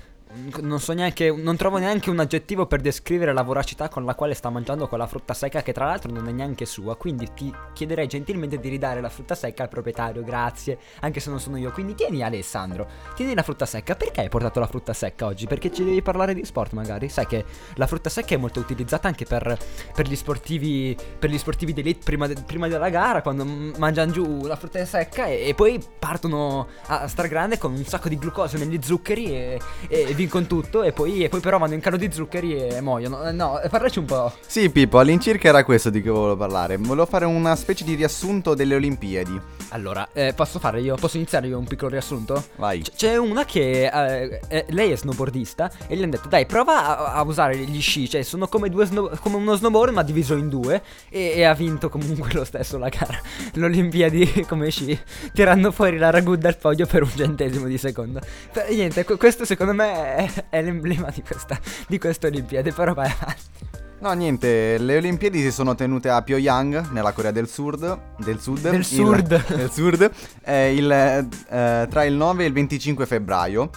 Non 0.62 0.80
so 0.80 0.94
neanche. 0.94 1.32
Non 1.32 1.58
trovo 1.58 1.78
neanche 1.78 2.10
un 2.10 2.20
aggettivo 2.20 2.66
per 2.66 2.82
descrivere 2.82 3.34
la 3.34 3.42
voracità 3.42 3.90
con 3.90 4.06
la 4.06 4.16
quale 4.16 4.34
sta 4.34 4.50
mangiando 4.50 4.88
quella 4.88 5.08
frutta 5.08 5.34
secca, 5.34 5.62
che 5.62 5.74
tra 5.74 5.86
l'altro 5.86 6.12
non 6.12 6.28
è 6.28 6.32
neanche 6.32 6.66
sua. 6.66 6.96
Quindi 6.96 7.30
ti 7.34 7.54
chiederei 7.74 8.08
gentilmente 8.08 8.60
di 8.60 8.70
ridare 8.70 9.02
la 9.02 9.10
frutta 9.10 9.36
secca 9.36 9.64
al 9.64 9.70
proprietario, 9.70 10.24
grazie. 10.24 10.78
Anche 11.02 11.20
se 11.20 11.30
non 11.30 11.40
sono 11.40 11.58
io. 11.58 11.72
Quindi 11.72 11.96
tieni, 11.96 12.24
Alessandro. 12.24 12.88
Tieni 13.16 13.36
la 13.36 13.44
frutta 13.44 13.66
secca. 13.66 13.96
Perché 13.96 14.22
hai 14.22 14.30
portato 14.30 14.60
la 14.60 14.68
frutta 14.68 14.94
secca 14.94 15.26
oggi? 15.26 15.48
Perché 15.48 15.72
ci 15.72 15.84
devi 15.84 16.02
parlare 16.02 16.34
di 16.34 16.46
sport, 16.46 16.74
magari. 16.74 17.10
Sai 17.10 17.28
che 17.28 17.44
la 17.76 17.88
frutta 17.88 18.10
secca 18.10 18.36
è 18.36 18.38
molto 18.38 18.60
utilizzata 18.60 19.08
anche 19.08 19.26
per, 19.26 19.58
per 19.94 20.08
gli 20.08 20.16
sportivi. 20.16 20.96
Per 21.20 21.30
gli 21.30 21.38
sportivi 21.38 21.74
d'elite 21.74 22.02
prima, 22.06 22.28
de- 22.28 22.42
prima 22.46 22.68
della 22.68 22.90
gara. 22.90 23.22
Quando 23.22 23.44
mangiano 23.78 24.12
giù 24.12 24.46
la 24.46 24.56
frutta 24.56 24.86
secca 24.86 25.26
e, 25.26 25.50
e 25.50 25.54
poi 25.54 25.84
partono 26.00 26.68
a 26.88 27.08
stragrande 27.08 27.58
con 27.58 27.74
un 27.74 27.84
sacco 27.84 28.08
di 28.08 28.18
glucosio 28.18 28.58
negli 28.58 28.80
zuccheri 28.82 29.26
e, 29.26 29.60
e 29.88 30.14
vincono 30.22 30.46
tutto. 30.46 30.84
E 30.84 30.92
poi, 30.92 31.24
e 31.24 31.30
poi 31.30 31.40
però 31.40 31.58
vanno 31.58 31.74
in 31.74 31.80
calo 31.80 31.98
di 31.98 32.12
zuccheri 32.12 32.56
e 32.68 32.82
muoiono. 32.82 33.24
Eh, 33.28 33.32
No, 33.32 33.60
parlaci 33.70 34.00
un 34.00 34.06
po'. 34.06 34.32
Sì, 34.46 34.70
Pippo, 34.70 35.00
all'incirca 35.00 35.48
era 35.48 35.64
questo 35.64 35.90
di 35.90 36.02
cui 36.02 36.12
volevo 36.12 36.36
parlare. 36.38 36.78
Volevo 36.78 37.06
fare 37.06 37.26
una 37.26 37.56
specie 37.56 37.84
di 37.84 37.96
riassunto 37.96 38.54
delle 38.54 38.76
Olimpiadi. 38.76 39.40
Allora, 39.70 40.10
eh, 40.14 40.34
posso 40.34 40.60
fare 40.60 40.82
io? 40.82 40.96
Posso 40.96 41.16
iniziare 41.18 41.48
io 41.48 41.58
un 41.58 41.66
piccolo 41.66 41.92
riassunto? 41.92 42.44
Vai. 42.58 42.82
C- 42.82 42.92
C'è 42.94 43.16
una 43.18 43.46
che 43.46 43.86
eh, 43.88 44.42
eh, 44.50 44.66
lei 44.70 44.92
è 44.92 44.98
snowboardista 44.98 45.72
e 45.88 45.96
gli 45.96 46.02
hanno 46.02 46.12
detto 46.12 46.28
dai 46.28 46.46
prova 46.46 46.98
a, 46.98 47.14
a 47.14 47.22
usare 47.24 47.56
gli 47.58 47.80
sci, 47.82 48.10
cioè 48.10 48.22
sono 48.22 48.48
come, 48.48 48.70
due 48.70 48.86
snow- 48.86 49.18
come 49.20 49.38
uno 49.38 49.56
snowboard 49.56 49.94
ma 49.94 50.04
diviso 50.04 50.36
in 50.36 50.50
due 50.50 50.82
e, 51.10 51.34
e 51.38 51.44
ha 51.46 51.54
vinto 51.54 51.88
comunque 51.90 52.32
lo 52.34 52.44
stesso 52.44 52.78
la 52.78 52.90
gara, 52.90 53.18
l'Olimpiadi 53.56 54.46
come 54.48 54.70
sci, 54.70 55.00
tirando 55.34 55.72
fuori 55.72 55.98
la 55.98 56.10
ragù 56.10 56.36
dal 56.36 56.58
podio 56.58 56.86
per 56.86 57.04
un 57.04 57.12
centesimo 57.16 57.66
di 57.68 57.78
secondo. 57.78 58.20
Per- 58.52 58.70
niente, 58.72 59.06
que- 59.06 59.16
questo 59.18 59.46
secondo 59.46 59.74
me 59.74 60.11
è, 60.16 60.46
è 60.50 60.62
l'emblema 60.62 61.10
di 61.14 61.22
questa, 61.22 61.60
di 61.88 61.98
queste 61.98 62.28
Olimpiadi, 62.28 62.72
però 62.72 62.94
vai 62.94 63.10
avanti. 63.12 63.70
No, 64.00 64.12
niente, 64.14 64.80
le 64.80 64.98
Olimpiadi 64.98 65.40
si 65.42 65.52
sono 65.52 65.76
tenute 65.76 66.10
a 66.10 66.24
Pyongyang, 66.24 66.90
nella 66.90 67.12
Corea 67.12 67.30
del 67.32 67.48
Sud. 67.48 68.00
Del 68.18 68.40
Sud. 68.40 68.62
Del 68.62 68.76
il- 68.80 68.86
Sud. 68.86 69.46
del 69.56 69.72
Sud. 69.72 70.12
eh, 70.44 70.74
il, 70.74 70.92
eh, 70.92 71.88
tra 71.88 72.04
il 72.04 72.14
9 72.14 72.44
e 72.44 72.48
il 72.48 72.54
25 72.54 73.06
febbraio. 73.06 73.70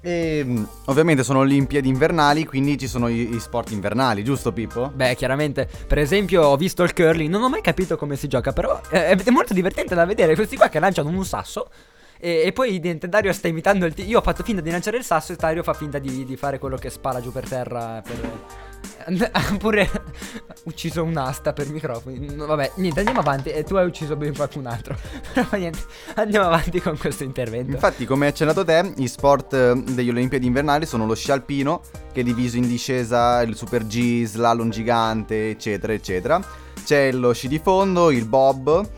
E 0.00 0.42
mm, 0.44 0.64
ovviamente 0.86 1.22
sono 1.22 1.40
Olimpiadi 1.40 1.88
invernali, 1.88 2.44
quindi 2.44 2.76
ci 2.76 2.88
sono 2.88 3.06
i, 3.08 3.34
i 3.34 3.40
sport 3.40 3.70
invernali, 3.70 4.24
giusto 4.24 4.52
Pippo? 4.52 4.90
Beh, 4.92 5.14
chiaramente, 5.14 5.68
per 5.86 5.98
esempio, 5.98 6.42
ho 6.42 6.56
visto 6.56 6.82
il 6.82 6.92
curling, 6.92 7.30
non 7.30 7.42
ho 7.42 7.48
mai 7.48 7.60
capito 7.60 7.96
come 7.96 8.16
si 8.16 8.26
gioca, 8.28 8.52
però 8.52 8.80
eh, 8.90 9.10
è 9.16 9.30
molto 9.30 9.54
divertente 9.54 9.94
da 9.94 10.04
vedere. 10.04 10.34
Questi 10.34 10.56
qua 10.56 10.68
che 10.68 10.80
lanciano 10.80 11.08
un 11.08 11.24
sasso. 11.24 11.68
E, 12.18 12.42
e 12.46 12.52
poi 12.52 12.80
Dario 12.80 13.32
sta 13.32 13.48
imitando 13.48 13.86
il. 13.86 13.94
ti- 13.94 14.06
Io 14.06 14.18
ho 14.18 14.22
fatto 14.22 14.42
finta 14.42 14.60
di 14.60 14.70
lanciare 14.70 14.96
il 14.96 15.04
sasso 15.04 15.32
e 15.32 15.36
Dario 15.36 15.62
fa 15.62 15.74
finta 15.74 15.98
di, 15.98 16.24
di 16.24 16.36
fare 16.36 16.58
quello 16.58 16.76
che 16.76 16.90
spara 16.90 17.20
giù 17.20 17.32
per 17.32 17.48
terra. 17.48 18.02
Per... 18.02 18.64
Pure 19.58 19.88
ucciso 20.64 21.02
un'asta 21.02 21.52
per 21.52 21.68
microfoni. 21.70 22.34
No, 22.34 22.46
vabbè, 22.46 22.72
niente, 22.76 22.98
andiamo 23.00 23.20
avanti. 23.20 23.50
E 23.50 23.62
tu 23.64 23.76
hai 23.76 23.86
ucciso 23.86 24.16
ben 24.16 24.34
qualcun 24.34 24.66
altro. 24.66 24.96
Però 25.32 25.48
niente, 25.52 25.78
andiamo 26.14 26.46
avanti 26.46 26.80
con 26.80 26.96
questo 26.96 27.24
intervento. 27.24 27.72
Infatti, 27.72 28.04
come 28.04 28.26
hai 28.26 28.32
accennato 28.32 28.64
te, 28.64 28.92
gli 28.96 29.06
sport 29.06 29.52
eh, 29.54 29.82
degli 29.92 30.08
Olimpiadi 30.08 30.46
invernali 30.46 30.86
sono 30.86 31.06
lo 31.06 31.14
sci 31.14 31.30
alpino, 31.30 31.82
che 32.12 32.20
è 32.20 32.24
diviso 32.24 32.56
in 32.56 32.66
discesa, 32.66 33.42
il 33.42 33.54
super 33.56 33.86
G, 33.86 34.24
slalom 34.24 34.70
gigante, 34.70 35.50
eccetera, 35.50 35.92
eccetera. 35.92 36.40
C'è 36.84 37.12
lo 37.12 37.32
sci 37.32 37.48
di 37.48 37.58
fondo, 37.58 38.10
il 38.10 38.26
bob, 38.26 38.88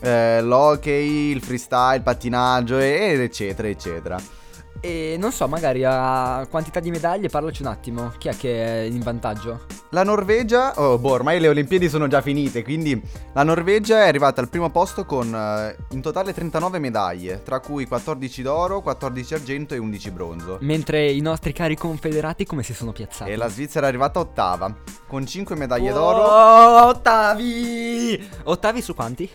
eh, 0.00 0.40
l'hockey, 0.42 1.30
il 1.30 1.42
freestyle, 1.42 1.96
il 1.96 2.02
pattinaggio, 2.02 2.78
ed 2.78 3.20
eccetera, 3.20 3.68
eccetera. 3.68 4.36
E 4.80 5.16
non 5.18 5.32
so, 5.32 5.48
magari 5.48 5.82
a 5.84 6.46
quantità 6.48 6.78
di 6.78 6.90
medaglie, 6.90 7.28
parlaci 7.28 7.62
un 7.62 7.68
attimo. 7.68 8.12
Chi 8.16 8.28
è 8.28 8.36
che 8.36 8.64
è 8.64 8.80
in 8.82 9.00
vantaggio? 9.00 9.66
La 9.90 10.04
Norvegia, 10.04 10.74
oh, 10.76 10.98
boh, 10.98 11.10
ormai 11.10 11.40
le 11.40 11.48
Olimpiadi 11.48 11.88
sono 11.88 12.06
già 12.06 12.20
finite, 12.20 12.62
quindi 12.62 13.00
la 13.32 13.42
Norvegia 13.42 14.04
è 14.04 14.08
arrivata 14.08 14.40
al 14.40 14.48
primo 14.48 14.70
posto 14.70 15.04
con 15.04 15.34
eh, 15.34 15.76
in 15.90 16.00
totale 16.00 16.32
39 16.32 16.78
medaglie, 16.78 17.42
tra 17.42 17.58
cui 17.58 17.86
14 17.86 18.42
d'oro, 18.42 18.80
14 18.80 19.34
argento 19.34 19.74
e 19.74 19.78
11 19.78 20.10
bronzo. 20.10 20.58
Mentre 20.60 21.10
i 21.10 21.20
nostri 21.20 21.52
cari 21.52 21.74
confederati 21.74 22.44
come 22.44 22.62
si 22.62 22.74
sono 22.74 22.92
piazzati? 22.92 23.30
E 23.30 23.36
la 23.36 23.48
Svizzera 23.48 23.86
è 23.86 23.88
arrivata 23.88 24.20
ottava, 24.20 24.72
con 25.08 25.26
5 25.26 25.56
medaglie 25.56 25.90
d'oro. 25.90 26.22
Oh, 26.22 26.86
ottavi! 26.88 28.28
Ottavi 28.44 28.82
su 28.82 28.94
quanti? 28.94 29.28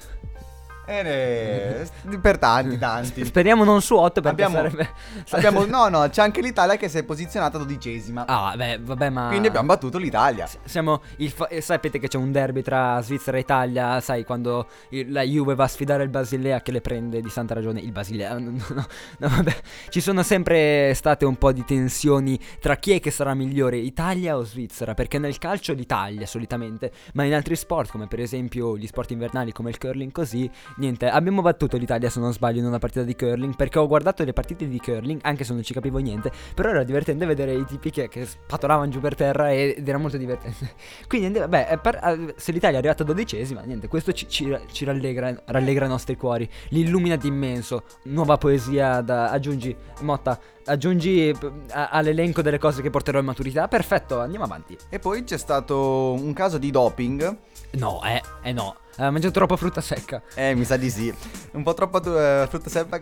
Eh, 0.85 1.87
ne- 2.03 2.17
per 2.19 2.37
tanti, 2.37 2.77
tanti. 2.77 3.23
Speriamo 3.25 3.63
non 3.63 3.81
su 3.81 3.95
8 3.95 4.21
perché 4.21 4.43
Abbiamo- 4.43 4.55
sarebbe... 4.69 4.89
Abbiamo, 5.29 5.65
no, 5.65 5.87
no, 5.87 6.09
c'è 6.09 6.21
anche 6.21 6.41
l'Italia 6.41 6.75
che 6.75 6.89
si 6.89 6.97
è 6.97 7.03
posizionata 7.03 7.57
dodicesima. 7.57 8.25
Ah, 8.27 8.53
beh, 8.55 8.79
vabbè, 8.81 9.09
ma... 9.09 9.27
Quindi 9.29 9.47
abbiamo 9.47 9.67
battuto 9.67 9.98
l'Italia. 9.98 10.48
Siamo 10.65 11.01
il 11.17 11.29
fa- 11.31 11.48
eh, 11.48 11.61
sapete 11.61 12.00
che 12.00 12.07
c'è 12.07 12.17
un 12.17 12.31
derby 12.31 12.61
tra 12.61 13.00
Svizzera 13.01 13.37
e 13.37 13.41
Italia, 13.41 14.00
sai, 14.01 14.25
quando 14.25 14.67
il- 14.89 15.11
la 15.11 15.22
Juve 15.22 15.55
va 15.55 15.63
a 15.63 15.67
sfidare 15.67 16.03
il 16.03 16.09
Basilea 16.09 16.61
che 16.61 16.72
le 16.72 16.81
prende 16.81 17.22
di 17.22 17.29
santa 17.29 17.53
ragione. 17.53 17.79
Il 17.79 17.91
Basilea, 17.91 18.37
no, 18.39 18.50
no, 18.51 18.63
no, 18.74 18.85
no, 19.19 19.27
vabbè. 19.29 19.55
Ci 19.89 20.01
sono 20.01 20.22
sempre 20.22 20.93
state 20.96 21.24
un 21.25 21.37
po' 21.37 21.51
di 21.53 21.63
tensioni 21.63 22.37
tra 22.59 22.75
chi 22.75 22.91
è 22.91 23.00
che 23.00 23.11
sarà 23.11 23.33
migliore, 23.33 23.77
Italia 23.77 24.35
o 24.37 24.43
Svizzera, 24.43 24.93
perché 24.93 25.17
nel 25.17 25.37
calcio 25.37 25.74
l'Italia 25.74 26.25
solitamente, 26.25 26.91
ma 27.13 27.24
in 27.24 27.33
altri 27.33 27.55
sport, 27.55 27.89
come 27.91 28.07
per 28.07 28.19
esempio 28.19 28.77
gli 28.77 28.87
sport 28.87 29.11
invernali 29.11 29.51
come 29.53 29.69
il 29.69 29.77
curling 29.77 30.11
così, 30.11 30.50
niente, 30.77 31.09
abbiamo 31.09 31.42
battuto 31.42 31.77
l'Italia 31.77 32.09
se 32.09 32.20
non 32.20 32.33
sbaglio 32.33 32.59
in 32.59 32.66
una 32.66 32.79
partita 32.79 33.03
di 33.03 33.16
curling, 33.16 33.55
perché 33.55 33.79
ho 33.79 33.88
guardato 33.88 34.24
le 34.24 34.33
partite 34.33 34.68
di 34.68 34.79
curling, 34.79 35.20
anche 35.24 35.44
se 35.44 35.53
non 35.53 35.64
ci 35.64 35.74
capivo 35.74 35.98
niente, 36.00 36.31
però 36.53 36.70
era 36.70 36.83
divertente 36.83 37.25
vedere 37.25 37.53
i 37.53 37.66
tipi 37.66 37.90
che, 37.90 38.07
che 38.09 38.25
spatolavano 38.25 38.90
giù 38.90 39.00
per 39.00 39.16
terra 39.16 39.51
ed 39.53 39.88
era 39.88 39.98
molto 39.98 40.18
divertente. 40.18 40.72
Quindi, 41.07 41.40
vabbè, 41.40 41.68
eh, 41.72 41.77
per- 41.77 42.33
se 42.38 42.51
l'Italia 42.51 42.75
è 42.75 42.79
arrivata 42.79 43.03
dodicesima, 43.03 43.62
niente, 43.62 43.88
questo 43.88 44.12
ci, 44.12 44.27
ci- 44.27 44.57
ci 44.72 44.86
rallegra, 44.86 45.42
rallegra 45.46 45.86
i 45.86 45.90
nostri 45.90 46.16
cuori, 46.16 46.50
li 46.70 46.81
illumina 46.81 47.16
d'immenso. 47.16 47.83
Nuova 48.03 48.38
poesia 48.38 49.01
da 49.01 49.29
aggiungi, 49.29 49.75
Motta, 50.01 50.40
aggiungi 50.66 51.33
a- 51.72 51.90
all'elenco 51.90 52.42
delle 52.42 52.57
cose 52.57 52.81
che 52.81 52.90
porterò 52.90 53.20
in 53.20 53.25
maturità. 53.25 53.68
Perfetto, 53.68 54.20
andiamo 54.20 54.46
avanti. 54.46 54.77
E 54.90 55.00
poi 55.00 55.24
c'è 55.24 55.38
stato 55.38 56.14
un 56.14 56.33
caso 56.33 56.57
di 56.57 56.72
doping. 56.72 57.38
No, 57.74 58.01
eh, 58.03 58.22
eh 58.44 58.51
no. 58.51 58.75
Ha 58.98 59.09
mangiato 59.09 59.33
troppa 59.33 59.57
frutta 59.57 59.81
secca. 59.81 60.22
Eh, 60.36 60.53
mi 60.53 60.66
sa 60.66 60.77
di 60.77 60.90
sì. 60.90 61.14
Un 61.53 61.64
po' 61.64 61.74
troppa 61.74 62.00
eh, 62.44 62.48
frutta, 62.48 62.70
secca, 62.70 63.01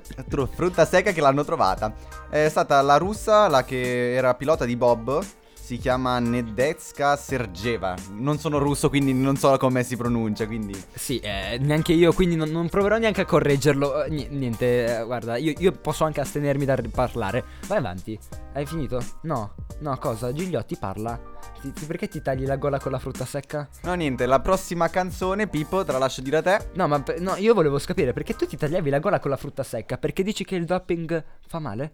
frutta 0.54 0.86
secca 0.86 1.12
che 1.12 1.20
l'hanno 1.20 1.44
trovata. 1.44 1.94
È 2.30 2.48
stata 2.48 2.82
la 2.82 2.98
russa, 2.98 3.50
la 3.50 3.66
che 3.66 4.14
era 4.14 4.34
pilota 4.36 4.64
di 4.64 4.78
Bob. 4.78 5.22
Si 5.54 5.78
chiama 5.78 6.20
Nedetska 6.20 7.16
Sergeva. 7.18 7.96
Non 8.14 8.38
sono 8.38 8.58
russo, 8.58 8.90
quindi 8.90 9.14
non 9.14 9.36
so 9.36 9.58
come 9.58 9.84
si 9.84 9.98
pronuncia. 9.98 10.46
Quindi. 10.46 10.82
Sì, 10.94 11.20
eh, 11.20 11.58
neanche 11.60 11.92
io, 11.94 12.14
quindi 12.14 12.36
non, 12.36 12.50
non 12.50 12.70
proverò 12.70 12.98
neanche 12.98 13.22
a 13.22 13.26
correggerlo. 13.26 14.04
Eh, 14.04 14.10
ni- 14.10 14.28
niente, 14.30 15.00
eh, 15.00 15.06
guarda, 15.06 15.36
io, 15.38 15.54
io 15.58 15.72
posso 15.74 16.06
anche 16.06 16.22
astenermi 16.22 16.64
dal 16.64 16.90
parlare. 16.90 17.44
Vai 17.68 17.78
avanti. 17.78 18.18
Hai 18.54 18.66
finito? 18.66 19.02
No, 19.24 19.56
no, 19.80 19.98
cosa? 19.98 20.32
Gigliotti 20.34 20.78
parla. 20.78 21.31
Ti- 21.62 21.74
ti- 21.74 21.86
perché 21.86 22.08
ti 22.08 22.24
tagli 22.24 22.46
la 22.46 22.56
gola 22.56 22.80
con 22.80 22.92
la 22.92 22.98
frutta 22.98 23.24
secca? 23.24 23.70
No, 23.84 23.94
niente, 23.94 24.26
la 24.26 24.40
prossima 24.40 24.90
canzone, 24.90 25.48
Pippo, 25.48 25.86
te 25.86 25.92
la 25.92 26.00
lascio 26.00 26.22
dire 26.22 26.38
a 26.38 26.42
te. 26.42 26.70
No, 26.74 26.88
ma 26.88 27.04
no, 27.20 27.36
io 27.36 27.54
volevo 27.54 27.78
capire 27.78 28.14
perché 28.14 28.36
tu 28.36 28.48
ti 28.48 28.58
tagliavi 28.58 28.90
la 28.90 28.98
gola 28.98 29.20
con 29.20 29.30
la 29.30 29.38
frutta 29.38 29.62
secca. 29.62 30.00
Perché 30.00 30.24
dici 30.24 30.44
che 30.44 30.56
il 30.56 30.66
doping 30.66 31.24
fa 31.46 31.60
male? 31.60 31.94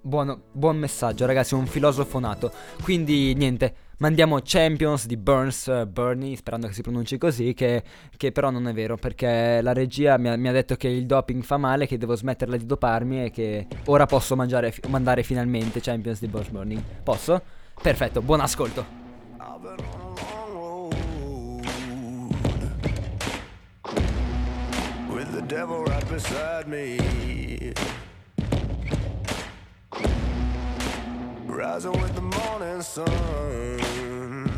Buono, 0.00 0.42
buon 0.50 0.76
messaggio, 0.78 1.26
ragazzi, 1.26 1.54
un 1.54 1.66
filosofo 1.66 2.18
nato. 2.18 2.52
Quindi, 2.82 3.34
niente, 3.34 3.74
mandiamo 3.98 4.40
Champions 4.42 5.06
di 5.06 5.16
Burns 5.16 5.68
eh, 5.68 5.86
Bernie, 5.86 6.36
sperando 6.36 6.66
che 6.66 6.74
si 6.74 6.82
pronunci 6.82 7.16
così, 7.16 7.54
che, 7.54 7.82
che 8.16 8.32
però 8.32 8.50
non 8.50 8.66
è 8.66 8.74
vero, 8.74 8.96
perché 8.96 9.60
la 9.62 9.72
regia 9.72 10.18
mi 10.18 10.28
ha, 10.28 10.36
mi 10.36 10.48
ha 10.48 10.52
detto 10.52 10.74
che 10.74 10.88
il 10.88 11.06
doping 11.06 11.42
fa 11.42 11.56
male, 11.56 11.86
che 11.86 11.96
devo 11.98 12.16
smetterla 12.16 12.56
di 12.56 12.66
doparmi 12.66 13.24
e 13.26 13.30
che 13.30 13.66
ora 13.86 14.06
posso 14.06 14.34
mangiare, 14.34 14.74
mandare 14.88 15.22
finalmente 15.22 15.80
Champions 15.80 16.18
di 16.18 16.26
Burns 16.26 16.48
Burning. 16.48 16.82
Posso? 17.02 17.40
Perfetto, 17.80 18.20
buon 18.20 18.40
ascolto. 18.40 19.03
Devil 25.48 25.84
right 25.84 26.08
beside 26.08 26.66
me. 26.66 26.98
Rising 31.46 31.92
with 31.92 32.14
the 32.14 32.22
morning 32.22 32.82
sun. 32.82 34.50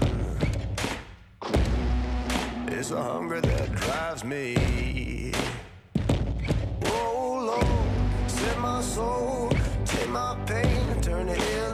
It's 2.68 2.90
a 2.92 3.02
hunger 3.02 3.40
that 3.40 3.72
drives 3.74 4.24
me. 4.24 5.33
Oh 6.87 7.44
Lord, 7.50 8.31
set 8.31 8.59
my 8.59 8.81
soul, 8.81 9.50
take 9.85 10.09
my 10.09 10.35
pain 10.46 10.87
turn 11.02 11.29
it 11.29 11.38
into 11.40 11.65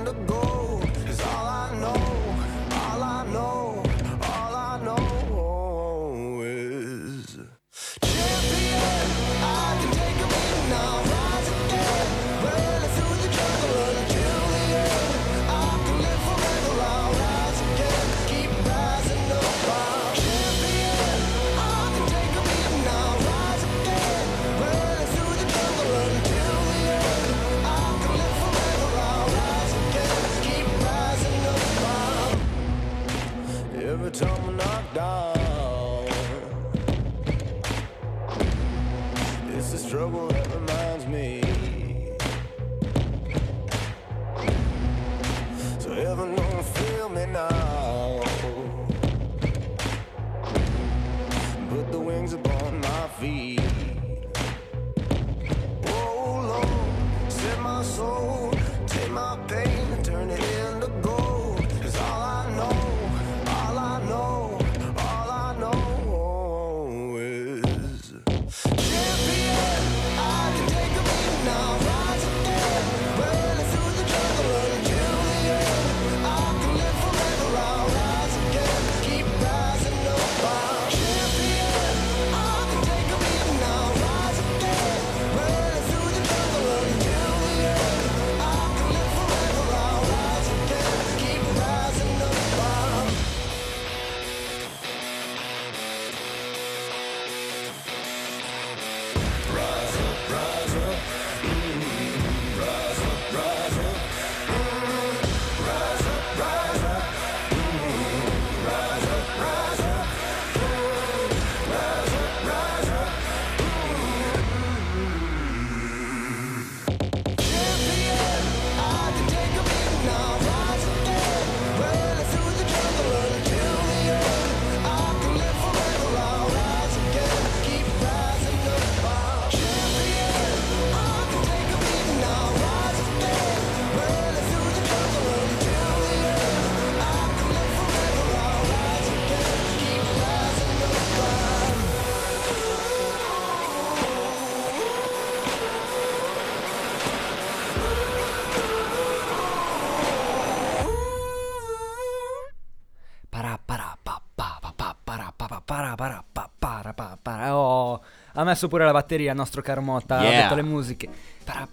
para, 155.65 155.95
pa, 155.97 156.51
para, 156.59 156.93
pa, 156.93 157.19
para. 157.21 157.57
Oh, 157.57 158.01
ha 158.35 158.45
messo 158.45 158.69
pure 158.69 158.85
la 158.85 158.93
batteria 158.93 159.31
il 159.31 159.37
nostro 159.37 159.63
caro 159.63 159.81
Motta, 159.83 160.19
ha 160.19 160.23
Yeah. 160.23 160.43
detto 160.43 160.55
le 160.55 160.63
musiche. 160.63 161.09
Para, 161.45 161.67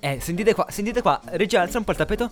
eh, 0.00 0.18
sentite 0.20 0.54
qua, 0.54 0.66
sentite 0.68 1.02
qua, 1.02 1.20
regia 1.26 1.60
alza 1.60 1.78
un 1.78 1.84
po' 1.84 1.92
il 1.92 1.96
tappeto. 1.96 2.30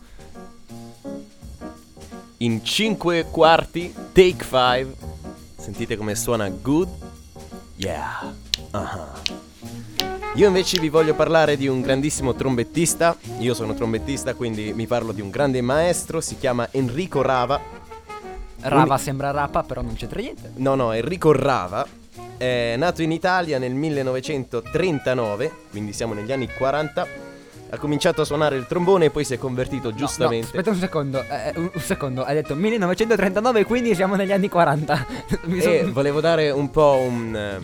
In 2.38 2.62
5 2.64 3.26
quarti, 3.30 3.92
take 4.12 4.44
5. 4.44 4.94
Sentite 5.56 5.96
come 5.96 6.14
suona 6.14 6.48
good? 6.50 6.88
Yeah. 7.76 8.34
Ah. 8.72 9.12
Io 10.34 10.46
invece 10.46 10.78
vi 10.78 10.90
voglio 10.90 11.14
parlare 11.14 11.56
di 11.56 11.66
un 11.66 11.80
grandissimo 11.80 12.34
trombettista. 12.34 13.16
Io 13.38 13.54
sono 13.54 13.72
trombettista, 13.74 14.34
quindi 14.34 14.74
mi 14.74 14.86
parlo 14.86 15.12
di 15.12 15.22
un 15.22 15.30
grande 15.30 15.62
maestro. 15.62 16.20
Si 16.20 16.36
chiama 16.36 16.68
Enrico 16.72 17.22
Rava. 17.22 17.58
Rava 18.68 18.98
sembra 18.98 19.30
rapa, 19.30 19.62
però 19.62 19.82
non 19.82 19.94
c'entra 19.94 20.20
niente. 20.20 20.52
No, 20.56 20.74
no, 20.74 20.92
Enrico 20.92 21.32
Rava. 21.32 21.86
È 22.36 22.74
nato 22.76 23.02
in 23.02 23.12
Italia 23.12 23.58
nel 23.58 23.72
1939, 23.74 25.50
quindi 25.70 25.92
siamo 25.92 26.14
negli 26.14 26.32
anni 26.32 26.48
40. 26.48 27.06
Ha 27.68 27.78
cominciato 27.78 28.20
a 28.20 28.24
suonare 28.24 28.56
il 28.56 28.66
trombone 28.66 29.06
e 29.06 29.10
poi 29.10 29.24
si 29.24 29.34
è 29.34 29.38
convertito 29.38 29.90
No, 29.90 29.96
giustamente. 29.96 30.46
no, 30.52 30.60
aspetta 30.60 30.70
un 30.70 30.76
secondo, 30.76 31.20
eh, 31.20 31.52
un, 31.56 31.68
un 31.74 31.80
secondo, 31.80 32.24
hai 32.24 32.34
detto 32.34 32.54
1939, 32.54 33.64
quindi 33.64 33.92
siamo 33.96 34.14
negli 34.14 34.30
anni 34.30 34.48
40. 34.48 35.06
Mi 35.46 35.60
son- 35.60 35.72
E 35.72 35.84
volevo 35.84 36.20
dare 36.20 36.50
un 36.50 36.70
po' 36.70 36.94
un, 37.04 37.34
eh, 37.34 37.58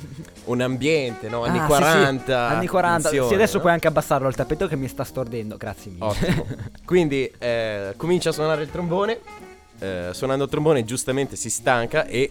un 0.46 0.60
ambiente, 0.60 1.28
no? 1.28 1.44
Anni 1.44 1.58
Ah, 1.58 1.62
sì, 1.62 1.66
40. 1.68 2.24
sì, 2.48 2.54
Anni 2.54 2.66
40. 2.66 3.08
Sì, 3.10 3.18
adesso 3.18 3.54
no? 3.56 3.60
puoi 3.60 3.72
anche 3.74 3.86
abbassarlo 3.86 4.26
il 4.26 4.34
tappeto 4.34 4.66
che 4.66 4.74
mi 4.74 4.88
sta 4.88 5.04
stordendo, 5.04 5.56
grazie 5.56 5.92
mille. 5.92 6.04
Ottimo. 6.04 6.46
Quindi 6.84 7.30
eh, 7.38 7.94
comincia 7.96 8.30
a 8.30 8.32
suonare 8.32 8.62
il 8.64 8.70
trombone. 8.72 9.20
Eh, 9.82 10.10
suonando 10.14 10.44
il 10.44 10.50
trombone, 10.50 10.84
giustamente 10.84 11.36
si 11.36 11.50
stanca 11.50 12.06
e 12.06 12.30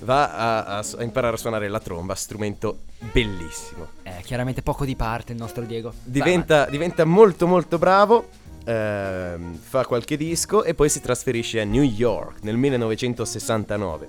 va 0.00 0.32
a, 0.32 0.64
a 0.78 0.84
a 0.98 1.02
imparare 1.02 1.34
a 1.34 1.38
suonare 1.38 1.68
la 1.68 1.80
tromba, 1.80 2.14
strumento 2.14 2.78
bellissimo. 3.12 3.88
Eh, 4.02 4.22
chiaramente 4.22 4.62
poco 4.62 4.84
di 4.84 4.96
parte 4.96 5.32
il 5.32 5.38
nostro 5.38 5.64
Diego. 5.64 5.92
Diventa, 6.02 6.66
diventa 6.66 7.04
molto 7.04 7.46
molto 7.46 7.78
bravo. 7.78 8.28
ehm, 8.64 9.56
fa 9.58 9.84
qualche 9.86 10.16
disco 10.16 10.62
e 10.64 10.74
poi 10.74 10.88
si 10.88 11.00
trasferisce 11.00 11.60
a 11.60 11.64
New 11.64 11.82
York 11.82 12.42
nel 12.42 12.56
1969. 12.56 14.08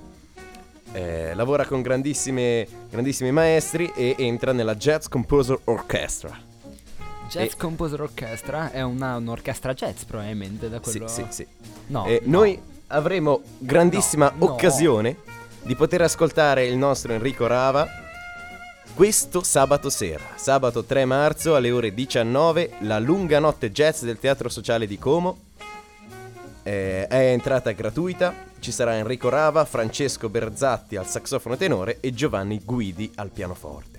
Eh, 0.92 1.34
lavora 1.34 1.64
con 1.66 1.82
grandissime, 1.82 2.66
grandissimi 2.90 3.30
maestri 3.30 3.92
e 3.94 4.14
entra 4.18 4.52
nella 4.52 4.74
Jazz 4.74 5.06
Composer 5.06 5.58
Orchestra. 5.64 6.36
Jazz 7.28 7.52
e- 7.52 7.56
Composer 7.56 8.00
Orchestra 8.00 8.72
è 8.72 8.82
una- 8.82 9.16
un'orchestra 9.16 9.72
jazz 9.72 10.02
probabilmente 10.02 10.68
da 10.68 10.80
quello... 10.80 11.06
Sì, 11.06 11.24
sì, 11.30 11.44
sì. 11.44 11.46
No, 11.86 12.04
E 12.06 12.20
no. 12.24 12.38
Noi 12.40 12.60
avremo 12.90 13.42
grandissima 13.58 14.32
No, 14.34 14.46
no. 14.46 14.52
occasione 14.52 15.16
di 15.62 15.74
poter 15.74 16.02
ascoltare 16.02 16.66
il 16.66 16.76
nostro 16.76 17.12
Enrico 17.12 17.46
Rava 17.46 17.88
questo 18.94 19.42
sabato 19.42 19.88
sera, 19.88 20.22
sabato 20.34 20.84
3 20.84 21.06
marzo 21.06 21.54
alle 21.54 21.70
ore 21.70 21.94
19, 21.94 22.72
la 22.80 22.98
lunga 22.98 23.38
notte 23.38 23.70
jazz 23.70 24.02
del 24.02 24.18
Teatro 24.18 24.50
Sociale 24.50 24.86
di 24.86 24.98
Como. 24.98 25.38
Eh, 26.62 27.06
è 27.06 27.32
entrata 27.32 27.70
gratuita, 27.70 28.34
ci 28.58 28.70
sarà 28.70 28.96
Enrico 28.96 29.30
Rava, 29.30 29.64
Francesco 29.64 30.28
Berzatti 30.28 30.96
al 30.96 31.06
saxofono 31.06 31.56
tenore 31.56 31.98
e 32.00 32.12
Giovanni 32.12 32.60
Guidi 32.62 33.10
al 33.14 33.30
pianoforte. 33.30 33.89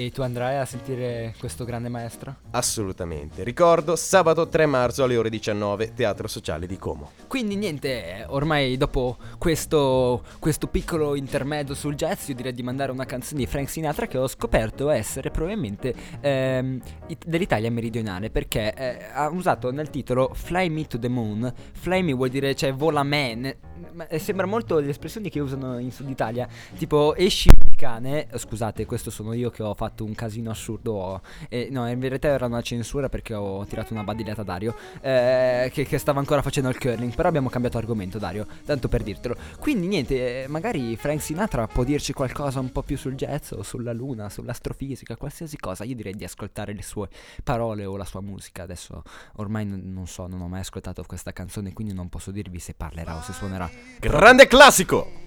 E 0.00 0.12
tu 0.12 0.22
andrai 0.22 0.58
a 0.58 0.64
sentire 0.64 1.34
questo 1.40 1.64
grande 1.64 1.88
maestro? 1.88 2.36
Assolutamente. 2.52 3.42
Ricordo, 3.42 3.96
sabato 3.96 4.46
3 4.46 4.64
marzo 4.64 5.02
alle 5.02 5.16
ore 5.16 5.28
19, 5.28 5.92
Teatro 5.92 6.28
Sociale 6.28 6.68
di 6.68 6.76
Como. 6.76 7.10
Quindi 7.26 7.56
niente, 7.56 8.24
ormai 8.28 8.76
dopo 8.76 9.16
questo, 9.38 10.22
questo 10.38 10.68
piccolo 10.68 11.16
intermezzo 11.16 11.74
sul 11.74 11.96
jazz 11.96 12.28
io 12.28 12.36
direi 12.36 12.52
di 12.52 12.62
mandare 12.62 12.92
una 12.92 13.06
canzone 13.06 13.40
di 13.40 13.46
Frank 13.48 13.68
Sinatra 13.68 14.06
che 14.06 14.18
ho 14.18 14.28
scoperto 14.28 14.88
essere 14.88 15.32
probabilmente 15.32 15.92
ehm, 16.20 16.80
it- 17.08 17.26
dell'Italia 17.26 17.68
meridionale 17.68 18.30
perché 18.30 18.72
eh, 18.74 19.04
ha 19.12 19.28
usato 19.30 19.72
nel 19.72 19.90
titolo 19.90 20.30
Fly 20.32 20.68
Me 20.68 20.86
to 20.86 21.00
the 21.00 21.08
Moon. 21.08 21.52
Fly 21.72 22.02
Me 22.02 22.12
vuol 22.12 22.28
dire 22.28 22.54
cioè 22.54 22.72
vola 22.72 23.02
me, 23.02 23.56
ma, 23.94 24.06
eh, 24.06 24.20
sembra 24.20 24.46
molto 24.46 24.78
le 24.78 24.90
espressioni 24.90 25.28
che 25.28 25.40
usano 25.40 25.76
in 25.80 25.90
Sud 25.90 26.08
Italia, 26.08 26.46
tipo 26.76 27.16
esci 27.16 27.50
cane, 27.78 28.26
scusate 28.34 28.86
questo 28.86 29.08
sono 29.08 29.32
io 29.34 29.50
che 29.50 29.62
ho 29.62 29.72
fatto 29.72 30.04
un 30.04 30.12
casino 30.12 30.50
assurdo, 30.50 31.22
eh, 31.48 31.68
no 31.70 31.88
in 31.88 32.00
verità 32.00 32.26
era 32.26 32.46
una 32.46 32.60
censura 32.60 33.08
perché 33.08 33.34
ho 33.34 33.64
tirato 33.66 33.92
una 33.92 34.02
badigliata 34.02 34.40
a 34.40 34.44
Dario 34.44 34.74
eh, 35.00 35.70
che, 35.72 35.84
che 35.84 35.96
stava 35.98 36.18
ancora 36.18 36.42
facendo 36.42 36.68
il 36.70 36.76
curling, 36.76 37.14
però 37.14 37.28
abbiamo 37.28 37.48
cambiato 37.48 37.78
argomento 37.78 38.18
Dario, 38.18 38.48
tanto 38.64 38.88
per 38.88 39.04
dirtelo. 39.04 39.36
Quindi 39.60 39.86
niente, 39.86 40.42
eh, 40.42 40.48
magari 40.48 40.96
Frank 40.96 41.22
Sinatra 41.22 41.68
può 41.68 41.84
dirci 41.84 42.12
qualcosa 42.12 42.58
un 42.58 42.72
po' 42.72 42.82
più 42.82 42.96
sul 42.96 43.14
jazz 43.14 43.52
o 43.52 43.62
sulla 43.62 43.92
luna, 43.92 44.28
sull'astrofisica, 44.28 45.16
qualsiasi 45.16 45.56
cosa, 45.56 45.84
io 45.84 45.94
direi 45.94 46.14
di 46.14 46.24
ascoltare 46.24 46.74
le 46.74 46.82
sue 46.82 47.08
parole 47.44 47.84
o 47.84 47.96
la 47.96 48.04
sua 48.04 48.20
musica, 48.20 48.64
adesso 48.64 49.04
ormai 49.36 49.64
non, 49.64 49.80
non 49.84 50.08
so, 50.08 50.26
non 50.26 50.40
ho 50.40 50.48
mai 50.48 50.60
ascoltato 50.60 51.04
questa 51.06 51.32
canzone 51.32 51.72
quindi 51.72 51.94
non 51.94 52.08
posso 52.08 52.32
dirvi 52.32 52.58
se 52.58 52.74
parlerà 52.74 53.16
o 53.16 53.22
se 53.22 53.32
suonerà. 53.32 53.70
Grande 54.00 54.48
classico! 54.48 55.26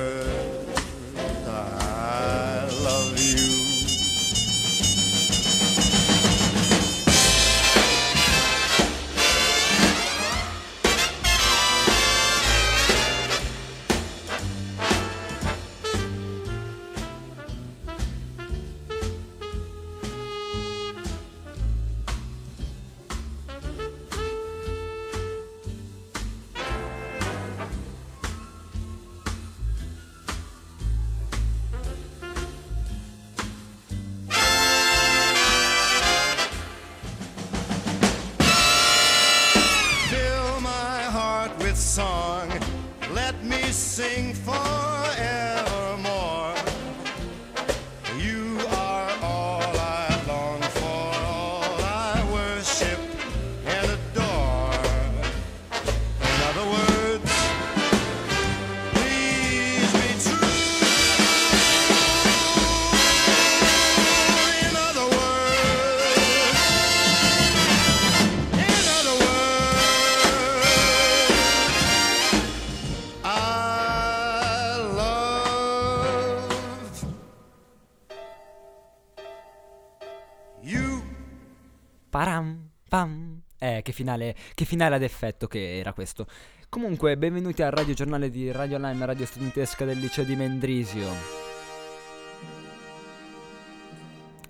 Param, 82.21 82.69
pam. 82.87 83.41
Eh, 83.57 83.81
che 83.83 83.91
finale, 83.93 84.35
che 84.53 84.63
finale 84.63 84.93
ad 84.93 85.01
effetto 85.01 85.47
che 85.47 85.79
era 85.79 85.91
questo. 85.91 86.27
Comunque, 86.69 87.17
benvenuti 87.17 87.63
al 87.63 87.71
radio 87.71 87.95
giornale 87.95 88.29
di 88.29 88.51
Radio 88.51 88.77
Lime, 88.77 89.07
radio 89.07 89.25
studentesca 89.25 89.85
del 89.85 89.97
liceo 89.97 90.23
di 90.23 90.35
Mendrisio. 90.35 91.07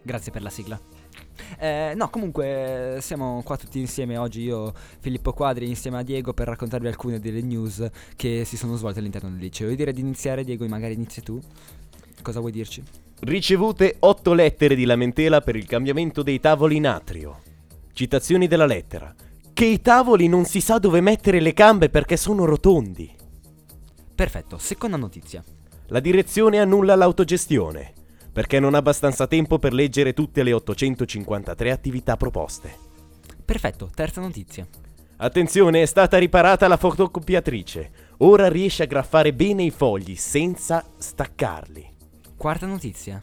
Grazie 0.02 0.34
per 0.34 0.42
la 0.42 0.50
sigla. 0.50 0.78
Eh, 1.60 1.94
no, 1.96 2.10
comunque 2.10 2.98
siamo 3.00 3.42
qua 3.42 3.56
tutti 3.56 3.80
insieme 3.80 4.18
oggi, 4.18 4.42
io 4.42 4.74
Filippo 5.00 5.32
Quadri 5.32 5.70
insieme 5.70 6.00
a 6.00 6.04
Diego 6.04 6.34
per 6.34 6.50
raccontarvi 6.50 6.88
alcune 6.88 7.22
delle 7.22 7.42
news 7.42 7.88
che 8.18 8.44
si 8.44 8.58
sono 8.58 8.76
svolte 8.76 9.00
all'interno 9.00 9.30
del 9.30 9.40
liceo. 9.40 9.70
Io 9.70 9.78
direi 9.78 9.94
di 9.94 10.02
iniziare, 10.02 10.44
Diego, 10.44 10.68
magari 10.68 10.96
inizi 10.96 11.22
tu. 11.22 11.40
Cosa 12.22 12.42
vuoi 12.42 12.52
dirci? 12.52 12.84
Ricevute 13.22 13.96
8 13.98 14.34
lettere 14.34 14.76
di 14.76 14.84
lamentela 14.84 15.40
per 15.40 15.56
il 15.56 15.66
cambiamento 15.66 16.22
dei 16.22 16.42
tavoli 16.42 16.76
in 16.76 16.88
atrio. 16.88 17.50
Citazioni 17.94 18.48
della 18.48 18.66
lettera. 18.66 19.14
Che 19.54 19.66
i 19.66 19.82
tavoli 19.82 20.28
non 20.28 20.46
si 20.46 20.62
sa 20.62 20.80
dove 20.80 21.02
mettere 21.02 21.40
le 21.40 21.54
gambe 21.54 21.90
perché 21.90 22.18
sono 22.18 22.46
rotondi. 22.46 23.14
Perfetto, 24.16 24.58
seconda 24.58 24.98
notizia. 24.98 25.44
La 25.88 26.00
direzione 26.00 26.60
annulla 26.60 26.96
l'autogestione 26.96 27.94
perché 28.32 28.60
non 28.60 28.74
ha 28.74 28.78
abbastanza 28.78 29.28
tempo 29.28 29.60
per 29.60 29.74
leggere 29.74 30.14
tutte 30.14 30.44
le 30.44 30.54
853 30.54 31.72
attività 31.72 32.16
proposte. 32.16 32.78
Perfetto, 33.44 33.90
terza 33.94 34.22
notizia. 34.22 34.66
Attenzione, 35.18 35.82
è 35.82 35.86
stata 35.86 36.18
riparata 36.18 36.68
la 36.68 36.78
fotocopiatrice. 36.78 37.92
Ora 38.20 38.48
riesce 38.48 38.84
a 38.84 38.88
graffare 38.88 39.34
bene 39.34 39.64
i 39.64 39.70
fogli 39.70 40.16
senza 40.16 40.84
staccarli. 40.98 41.90
Quarta 42.38 42.66
notizia. 42.66 43.22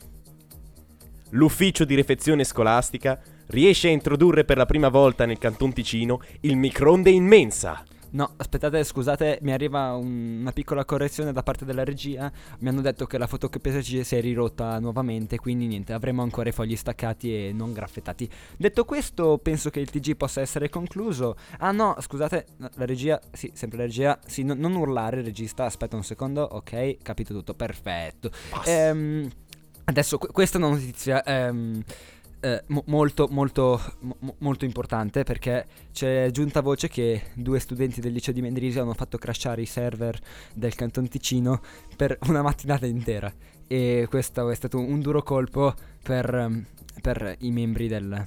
L'ufficio 1.30 1.84
di 1.84 1.94
refezione 1.94 2.44
scolastica 2.44 3.20
riesce 3.48 3.88
a 3.88 3.92
introdurre 3.92 4.44
per 4.44 4.56
la 4.56 4.66
prima 4.66 4.88
volta 4.88 5.24
nel 5.26 5.38
Canton 5.38 5.72
Ticino 5.72 6.20
il 6.40 6.56
microonde 6.56 7.10
in 7.10 7.24
mensa. 7.24 7.82
No, 8.10 8.32
aspettate, 8.38 8.82
scusate, 8.84 9.38
mi 9.42 9.52
arriva 9.52 9.92
un- 9.92 10.38
una 10.40 10.52
piccola 10.52 10.86
correzione 10.86 11.30
da 11.30 11.42
parte 11.42 11.66
della 11.66 11.84
regia. 11.84 12.32
Mi 12.60 12.70
hanno 12.70 12.80
detto 12.80 13.04
che 13.04 13.18
la 13.18 13.26
fotocopiatrice 13.26 14.02
si 14.02 14.16
è 14.16 14.22
rirotta 14.22 14.78
nuovamente, 14.78 15.36
quindi 15.36 15.66
niente, 15.66 15.92
avremo 15.92 16.22
ancora 16.22 16.48
i 16.48 16.52
fogli 16.52 16.74
staccati 16.74 17.34
e 17.48 17.52
non 17.52 17.74
graffettati. 17.74 18.26
Detto 18.56 18.86
questo, 18.86 19.36
penso 19.42 19.68
che 19.68 19.80
il 19.80 19.90
TG 19.90 20.16
possa 20.16 20.40
essere 20.40 20.70
concluso. 20.70 21.36
Ah 21.58 21.70
no, 21.70 21.96
scusate, 22.00 22.46
la 22.56 22.86
regia, 22.86 23.20
sì, 23.30 23.50
sempre 23.52 23.76
la 23.76 23.84
regia. 23.84 24.18
Sì, 24.24 24.42
no- 24.42 24.54
non 24.54 24.74
urlare, 24.74 25.20
regista, 25.20 25.66
aspetta 25.66 25.94
un 25.94 26.02
secondo, 26.04 26.40
ok, 26.44 26.96
capito 27.02 27.34
tutto, 27.34 27.52
perfetto. 27.52 28.30
Ehm, 28.64 29.28
adesso, 29.84 30.16
que- 30.16 30.30
questa 30.32 30.56
è 30.56 30.62
una 30.62 30.70
notizia... 30.70 31.22
ehm, 31.22 31.82
eh, 32.40 32.62
mo- 32.68 32.84
molto 32.86 33.28
molto 33.30 33.80
mo- 34.00 34.34
molto 34.38 34.64
importante 34.64 35.24
perché 35.24 35.66
c'è 35.92 36.30
giunta 36.30 36.60
voce 36.60 36.88
che 36.88 37.22
due 37.34 37.58
studenti 37.58 38.00
del 38.00 38.12
liceo 38.12 38.32
di 38.32 38.42
Mendrisio 38.42 38.82
hanno 38.82 38.94
fatto 38.94 39.18
crashare 39.18 39.62
i 39.62 39.66
server 39.66 40.18
del 40.54 40.74
Canton 40.74 41.08
Ticino 41.08 41.60
per 41.96 42.16
una 42.28 42.42
mattinata 42.42 42.86
intera 42.86 43.32
e 43.66 44.06
questo 44.08 44.48
è 44.50 44.54
stato 44.54 44.78
un 44.78 45.00
duro 45.00 45.22
colpo 45.22 45.74
per, 46.02 46.64
per 47.02 47.36
i 47.40 47.50
membri 47.50 47.86
del, 47.86 48.24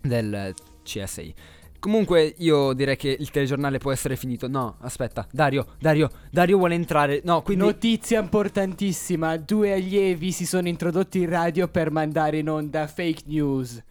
del 0.00 0.54
CSI. 0.82 1.34
Comunque 1.80 2.34
io 2.38 2.74
direi 2.74 2.96
che 2.96 3.16
il 3.18 3.30
telegiornale 3.30 3.78
può 3.78 3.90
essere 3.90 4.14
finito. 4.14 4.46
No, 4.48 4.76
aspetta, 4.80 5.26
Dario, 5.32 5.66
Dario, 5.78 6.10
Dario 6.30 6.58
vuole 6.58 6.74
entrare. 6.74 7.22
No, 7.24 7.40
quindi 7.42 7.64
Notizia 7.64 8.20
importantissima, 8.20 9.38
due 9.38 9.72
allievi 9.72 10.30
si 10.30 10.44
sono 10.44 10.68
introdotti 10.68 11.20
in 11.20 11.30
radio 11.30 11.68
per 11.68 11.90
mandare 11.90 12.38
in 12.38 12.50
onda 12.50 12.86
fake 12.86 13.22
news. 13.24 13.82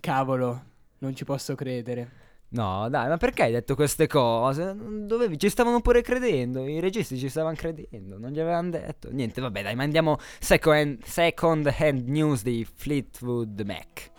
Cavolo, 0.00 0.62
non 0.98 1.14
ci 1.14 1.24
posso 1.24 1.54
credere. 1.54 2.24
No, 2.48 2.88
dai, 2.88 3.08
ma 3.08 3.16
perché 3.16 3.44
hai 3.44 3.52
detto 3.52 3.74
queste 3.74 4.06
cose? 4.06 4.74
Dovevi, 4.76 5.38
ci 5.38 5.48
stavano 5.48 5.80
pure 5.80 6.02
credendo, 6.02 6.66
i 6.66 6.80
registi 6.80 7.18
ci 7.18 7.28
stavano 7.28 7.54
credendo, 7.54 8.18
non 8.18 8.30
gli 8.30 8.40
avevano 8.40 8.70
detto. 8.70 9.08
Niente, 9.12 9.40
vabbè, 9.40 9.62
dai, 9.62 9.74
mandiamo 9.74 10.18
second, 10.38 11.02
second 11.04 11.72
hand 11.78 12.08
news 12.08 12.42
di 12.42 12.64
Fleetwood 12.64 13.60
Mac. 13.60 14.10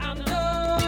I 0.00 0.14
know 0.14 0.81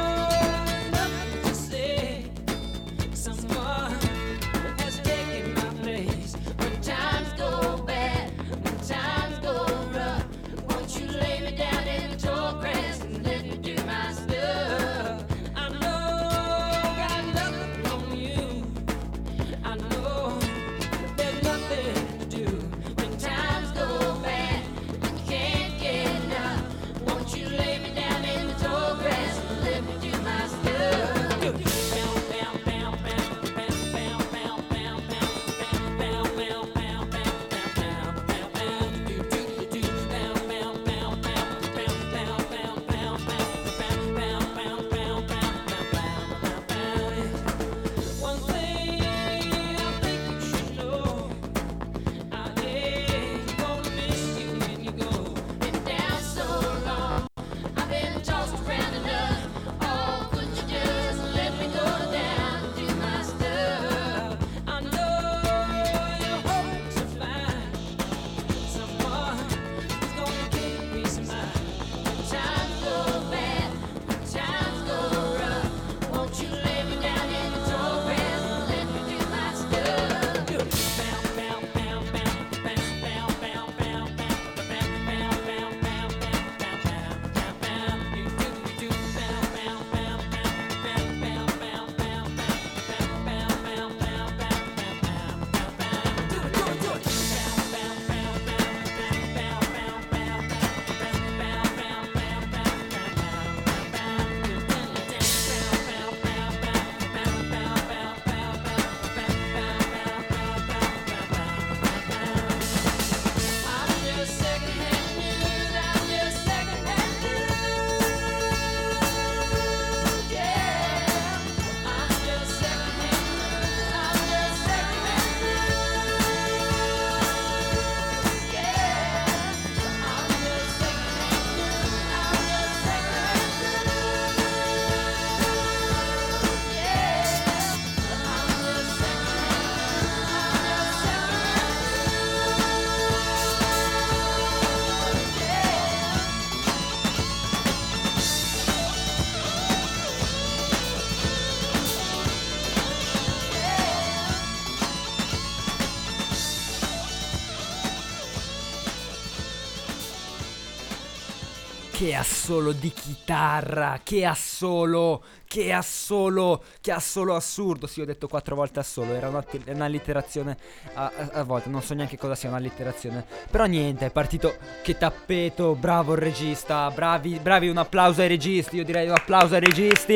che 162.05 162.15
assolo 162.15 162.73
di 162.73 162.93
chitarra, 162.93 163.99
che 164.03 164.27
assolo, 164.27 165.23
che 165.47 165.73
assolo, 165.73 166.63
che 166.83 166.93
assolo 166.93 167.35
assurdo. 167.35 167.87
Sì, 167.87 168.03
ho 168.03 168.05
detto 168.05 168.29
quattro 168.29 168.55
volte 168.55 168.81
assolo, 168.81 169.15
era 169.15 169.31
una- 169.31 169.43
un'allitterazione 169.69 170.55
a, 170.93 171.11
a, 171.17 171.31
a 171.33 171.43
volte, 171.45 171.71
non 171.71 171.81
so 171.81 171.95
neanche 171.95 172.19
cosa 172.19 172.35
sia 172.35 172.51
un'allitterazione. 172.51 173.25
Però 173.51 173.65
niente, 173.65 174.05
è 174.05 174.11
partito, 174.11 174.55
che 174.83 174.99
tappeto, 174.99 175.75
bravo 175.77 176.13
il 176.13 176.19
regista, 176.19 176.91
bravi, 176.91 177.39
bravi, 177.39 177.69
un 177.69 177.79
applauso 177.79 178.21
ai 178.21 178.29
registi, 178.29 178.77
io 178.77 178.85
direi 178.85 179.09
un 179.09 179.15
applauso 179.15 179.55
ai 179.55 179.61
registi. 179.61 180.13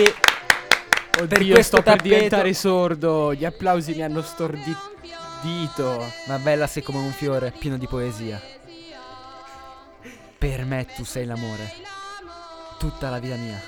Oddio, 1.22 1.54
questo 1.54 1.76
sto 1.78 1.82
per 1.82 1.96
tappeto- 1.96 2.02
diventare 2.02 2.52
sordo. 2.52 3.32
Gli 3.32 3.46
applausi 3.46 3.94
mi 3.94 4.02
hanno 4.02 4.20
stordito. 4.20 4.96
Ma 6.26 6.36
bella 6.38 6.66
sei 6.66 6.82
come 6.82 6.98
un 6.98 7.12
fiore, 7.12 7.50
pieno 7.58 7.78
di 7.78 7.86
poesia. 7.86 8.57
Per 10.38 10.64
me 10.64 10.86
tu 10.94 11.04
sei 11.04 11.24
l'amore, 11.26 11.72
tutta 12.78 13.10
la 13.10 13.18
vita 13.18 13.34
mia. 13.34 13.60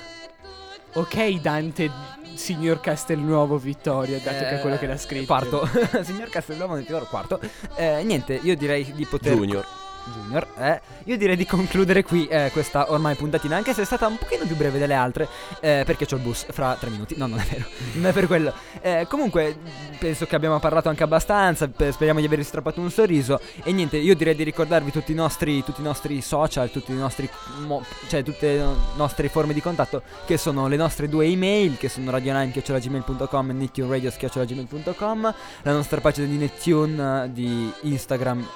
Ok, 0.93 1.39
Dante, 1.41 1.89
signor 2.35 2.79
Castelnuovo 2.79 3.57
Vittorio, 3.57 4.19
dato 4.19 4.37
che 4.39 4.57
è 4.57 4.61
quello 4.61 4.77
che 4.77 4.87
l'ha 4.87 4.93
Eh, 4.93 4.97
scritto. 4.97 5.25
Quarto, 5.25 5.69
signor 6.03 6.29
Castelnuovo 6.29 6.77
Tesoro, 6.81 7.05
quarto. 7.05 7.39
Eh, 7.75 8.03
niente, 8.03 8.39
io 8.41 8.55
direi 8.55 8.91
di 8.93 9.05
poter. 9.05 9.35
Junior. 9.35 9.65
Junior, 10.05 10.47
eh, 10.57 10.81
io 11.05 11.17
direi 11.17 11.35
di 11.35 11.45
concludere 11.45 12.03
qui 12.03 12.27
eh, 12.27 12.49
questa 12.51 12.91
ormai 12.91 13.15
puntatina, 13.15 13.55
anche 13.55 13.73
se 13.73 13.83
è 13.83 13.85
stata 13.85 14.07
un 14.07 14.17
pochino 14.17 14.45
più 14.45 14.55
breve 14.55 14.79
delle 14.79 14.93
altre, 14.93 15.27
eh, 15.59 15.83
perché 15.85 16.05
c'ho 16.05 16.15
il 16.15 16.21
bus 16.21 16.45
fra 16.49 16.75
tre 16.79 16.89
minuti. 16.89 17.15
No, 17.17 17.27
non 17.27 17.39
è 17.39 17.45
vero, 17.49 17.65
non 17.93 18.05
è 18.07 18.13
per 18.13 18.27
quello. 18.27 18.53
Eh, 18.81 19.05
comunque, 19.07 19.57
penso 19.99 20.25
che 20.25 20.35
abbiamo 20.35 20.59
parlato 20.59 20.89
anche 20.89 21.03
abbastanza, 21.03 21.67
pe- 21.67 21.91
speriamo 21.91 22.19
di 22.19 22.25
avervi 22.25 22.43
strappato 22.43 22.79
un 22.79 22.89
sorriso. 22.89 23.39
E 23.63 23.71
niente, 23.71 23.97
io 23.97 24.15
direi 24.15 24.35
di 24.35 24.43
ricordarvi 24.43 24.91
tutti 24.91 25.11
i 25.11 25.15
nostri, 25.15 25.63
tutti 25.63 25.81
i 25.81 25.83
nostri 25.83 26.21
social, 26.21 26.71
tutti 26.71 26.91
i 26.91 26.95
nostri, 26.95 27.29
mo- 27.65 27.83
cioè 28.07 28.23
tutte 28.23 28.55
le 28.55 28.65
nostre 28.95 29.29
forme 29.29 29.53
di 29.53 29.61
contatto, 29.61 30.01
che 30.25 30.37
sono 30.37 30.67
le 30.67 30.75
nostre 30.75 31.07
due 31.07 31.25
email, 31.25 31.77
che 31.77 31.89
sono 31.89 32.11
radionine.gmail.com 32.11 33.49
e 33.49 33.53
nettuneradio.gmail.com, 33.53 35.33
la 35.63 35.71
nostra 35.71 36.01
pagina 36.01 36.27
di 36.27 36.37
Nettune 36.37 37.25
eh, 37.25 37.31
di 37.31 37.71
Instagram 37.81 38.47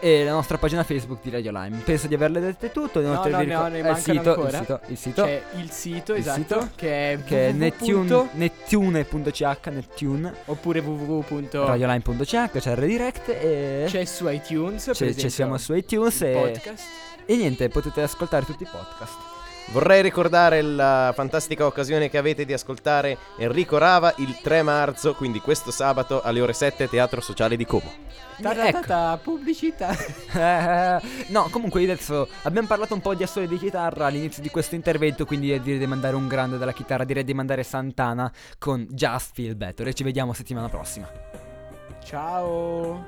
e 0.00 0.24
la 0.24 0.32
nostra 0.32 0.58
pagina 0.58 0.82
Facebook 0.82 1.20
di 1.22 1.30
Radio 1.30 1.50
Lime. 1.52 1.78
Penso 1.84 2.06
di 2.06 2.14
averle 2.14 2.40
dette 2.40 2.70
tutto. 2.72 3.00
No, 3.00 3.06
inoltre 3.08 3.30
no, 3.30 3.38
vi 3.38 3.46
no, 3.46 3.52
ricor- 3.66 3.70
ne 3.70 3.78
eh, 3.88 3.90
il 3.90 3.96
sito, 3.96 4.28
ancora. 4.30 4.48
il 4.48 4.56
sito, 4.56 4.80
il 4.86 4.96
sito, 4.96 5.22
C'è 5.24 5.42
il 5.56 5.70
sito, 5.70 6.12
Il 6.14 6.18
esatto, 6.20 6.38
sito, 6.38 6.68
che 6.76 7.12
è 7.12 7.18
che 7.24 7.48
è 7.48 7.52
www. 7.52 7.58
nettune, 7.58 8.28
nettune.ch, 8.32 9.66
nettune, 9.68 10.34
oppure 10.46 10.80
www. 10.80 11.48
radioline.ch, 11.50 12.50
c'è 12.58 12.70
il 12.70 12.76
redirect 12.76 13.28
e 13.28 13.84
C'è 13.88 14.04
su 14.04 14.28
iTunes, 14.28 14.84
per 14.84 14.94
c'è- 14.94 15.02
esempio, 15.04 15.22
ci 15.22 15.30
siamo 15.30 15.58
su 15.58 15.74
iTunes 15.74 16.22
e, 16.22 16.30
podcast. 16.32 16.84
e 17.26 17.36
niente, 17.36 17.68
potete 17.68 18.02
ascoltare 18.02 18.44
tutti 18.44 18.62
i 18.62 18.68
podcast. 18.70 19.25
Vorrei 19.70 20.00
ricordare 20.00 20.62
la 20.62 21.12
fantastica 21.14 21.66
occasione 21.66 22.08
che 22.08 22.18
avete 22.18 22.44
di 22.44 22.52
ascoltare 22.52 23.18
Enrico 23.36 23.78
Rava 23.78 24.14
il 24.18 24.38
3 24.40 24.62
marzo, 24.62 25.14
quindi 25.14 25.40
questo 25.40 25.72
sabato 25.72 26.22
alle 26.22 26.40
ore 26.40 26.52
7 26.52 26.88
Teatro 26.88 27.20
Sociale 27.20 27.56
di 27.56 27.66
Como. 27.66 27.90
Ta-ta-ta-ta, 28.40 29.18
pubblicità. 29.22 29.94
Eh, 30.36 31.00
no, 31.28 31.48
comunque 31.50 31.82
adesso 31.82 32.28
abbiamo 32.42 32.66
parlato 32.66 32.94
un 32.94 33.00
po' 33.00 33.14
di 33.14 33.22
assoli 33.22 33.48
di 33.48 33.58
chitarra 33.58 34.06
all'inizio 34.06 34.42
di 34.42 34.50
questo 34.50 34.74
intervento, 34.74 35.24
quindi 35.24 35.58
direi 35.60 35.78
di 35.78 35.86
mandare 35.86 36.14
un 36.14 36.28
grande 36.28 36.58
della 36.58 36.72
chitarra, 36.72 37.04
direi 37.04 37.24
di 37.24 37.34
mandare 37.34 37.62
Santana 37.62 38.30
con 38.58 38.86
Just 38.90 39.32
Feel 39.34 39.56
Better 39.56 39.88
e 39.88 39.94
ci 39.94 40.04
vediamo 40.04 40.32
settimana 40.32 40.68
prossima. 40.68 41.10
Ciao. 42.04 43.04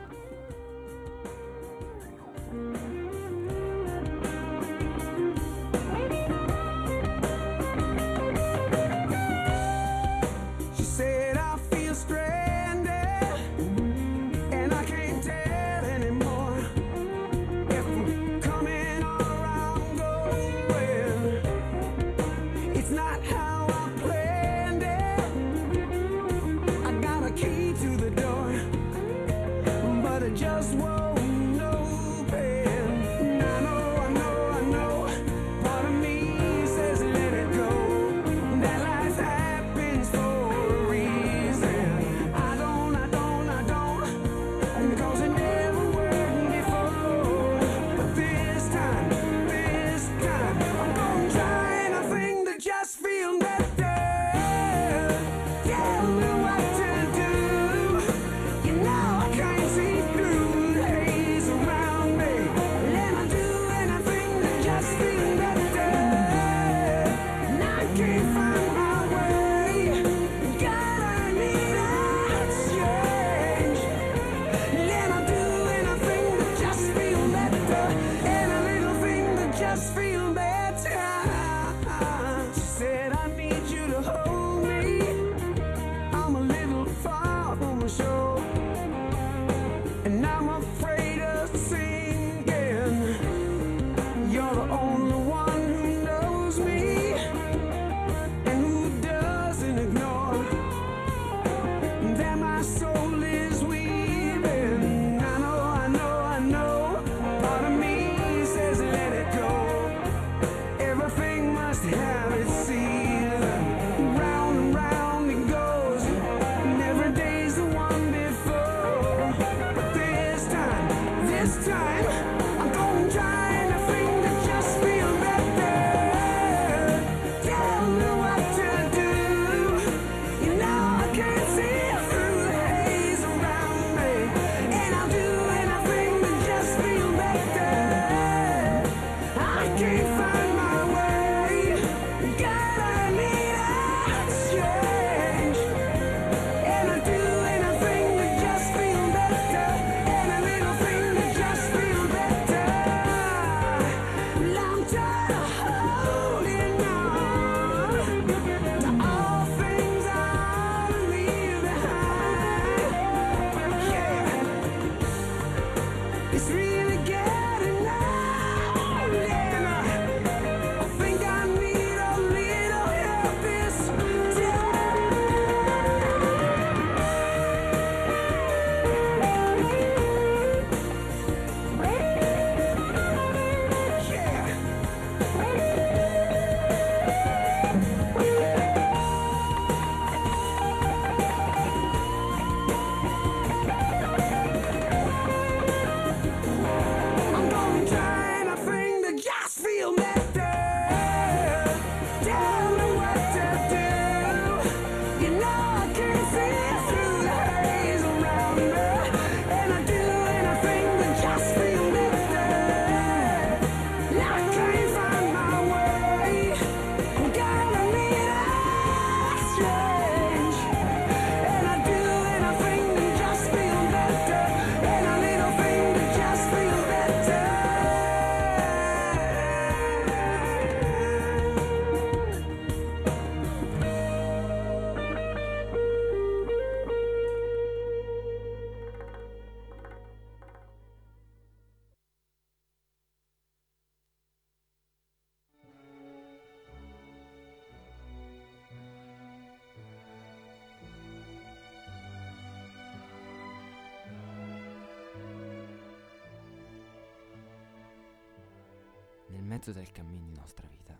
Mezzo 259.48 259.72
del 259.72 259.90
cammino 259.90 260.26
di 260.26 260.36
nostra 260.36 260.68
vita, 260.68 260.94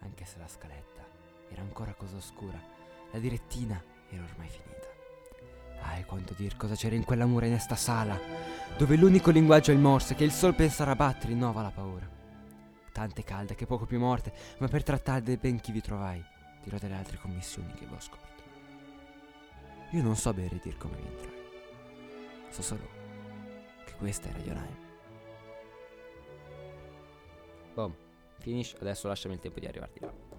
anche 0.00 0.24
se 0.24 0.38
la 0.38 0.48
scaletta 0.48 1.06
era 1.48 1.62
ancora 1.62 1.94
cosa 1.94 2.16
oscura, 2.16 2.60
la 3.12 3.18
direttina 3.20 3.80
era 4.10 4.24
ormai 4.24 4.48
finita. 4.48 4.88
Ah, 5.82 5.96
e 5.96 6.04
quanto 6.04 6.34
dir 6.34 6.56
cosa 6.56 6.74
c'era 6.74 6.96
in 6.96 7.04
quella 7.04 7.26
mura 7.26 7.46
in 7.46 7.52
esta 7.52 7.76
sala, 7.76 8.18
dove 8.76 8.96
l'unico 8.96 9.30
linguaggio 9.30 9.70
è 9.70 9.74
il 9.74 9.80
morse 9.80 10.16
che 10.16 10.24
il 10.24 10.32
sol 10.32 10.56
pensare 10.56 10.90
a 10.90 10.96
battere 10.96 11.28
rinnova 11.28 11.62
la 11.62 11.70
paura. 11.70 12.10
Tante 12.92 13.22
calde 13.22 13.54
che 13.54 13.66
poco 13.66 13.86
più 13.86 14.00
morte, 14.00 14.32
ma 14.58 14.66
per 14.66 14.82
trattare 14.82 15.22
dei 15.22 15.36
ben 15.36 15.60
chi 15.60 15.70
vi 15.70 15.80
trovai, 15.80 16.22
dirò 16.64 16.76
delle 16.76 16.96
altre 16.96 17.18
commissioni 17.18 17.72
che 17.74 17.86
vi 17.86 17.94
ho 17.94 18.00
scorto. 18.00 18.42
Io 19.92 20.02
non 20.02 20.16
so 20.16 20.34
bene 20.34 20.58
dir 20.60 20.76
come 20.76 20.96
vi 20.96 21.06
entrai, 21.06 22.50
so 22.50 22.62
solo 22.62 22.88
che 23.84 23.94
questa 23.94 24.28
è 24.28 24.32
Radio 24.32 24.54
Finish, 28.38 28.74
adesso 28.80 29.06
lasciami 29.08 29.34
il 29.34 29.40
tempo 29.40 29.60
di 29.60 29.66
arrivarti 29.66 30.00
là. 30.00 30.29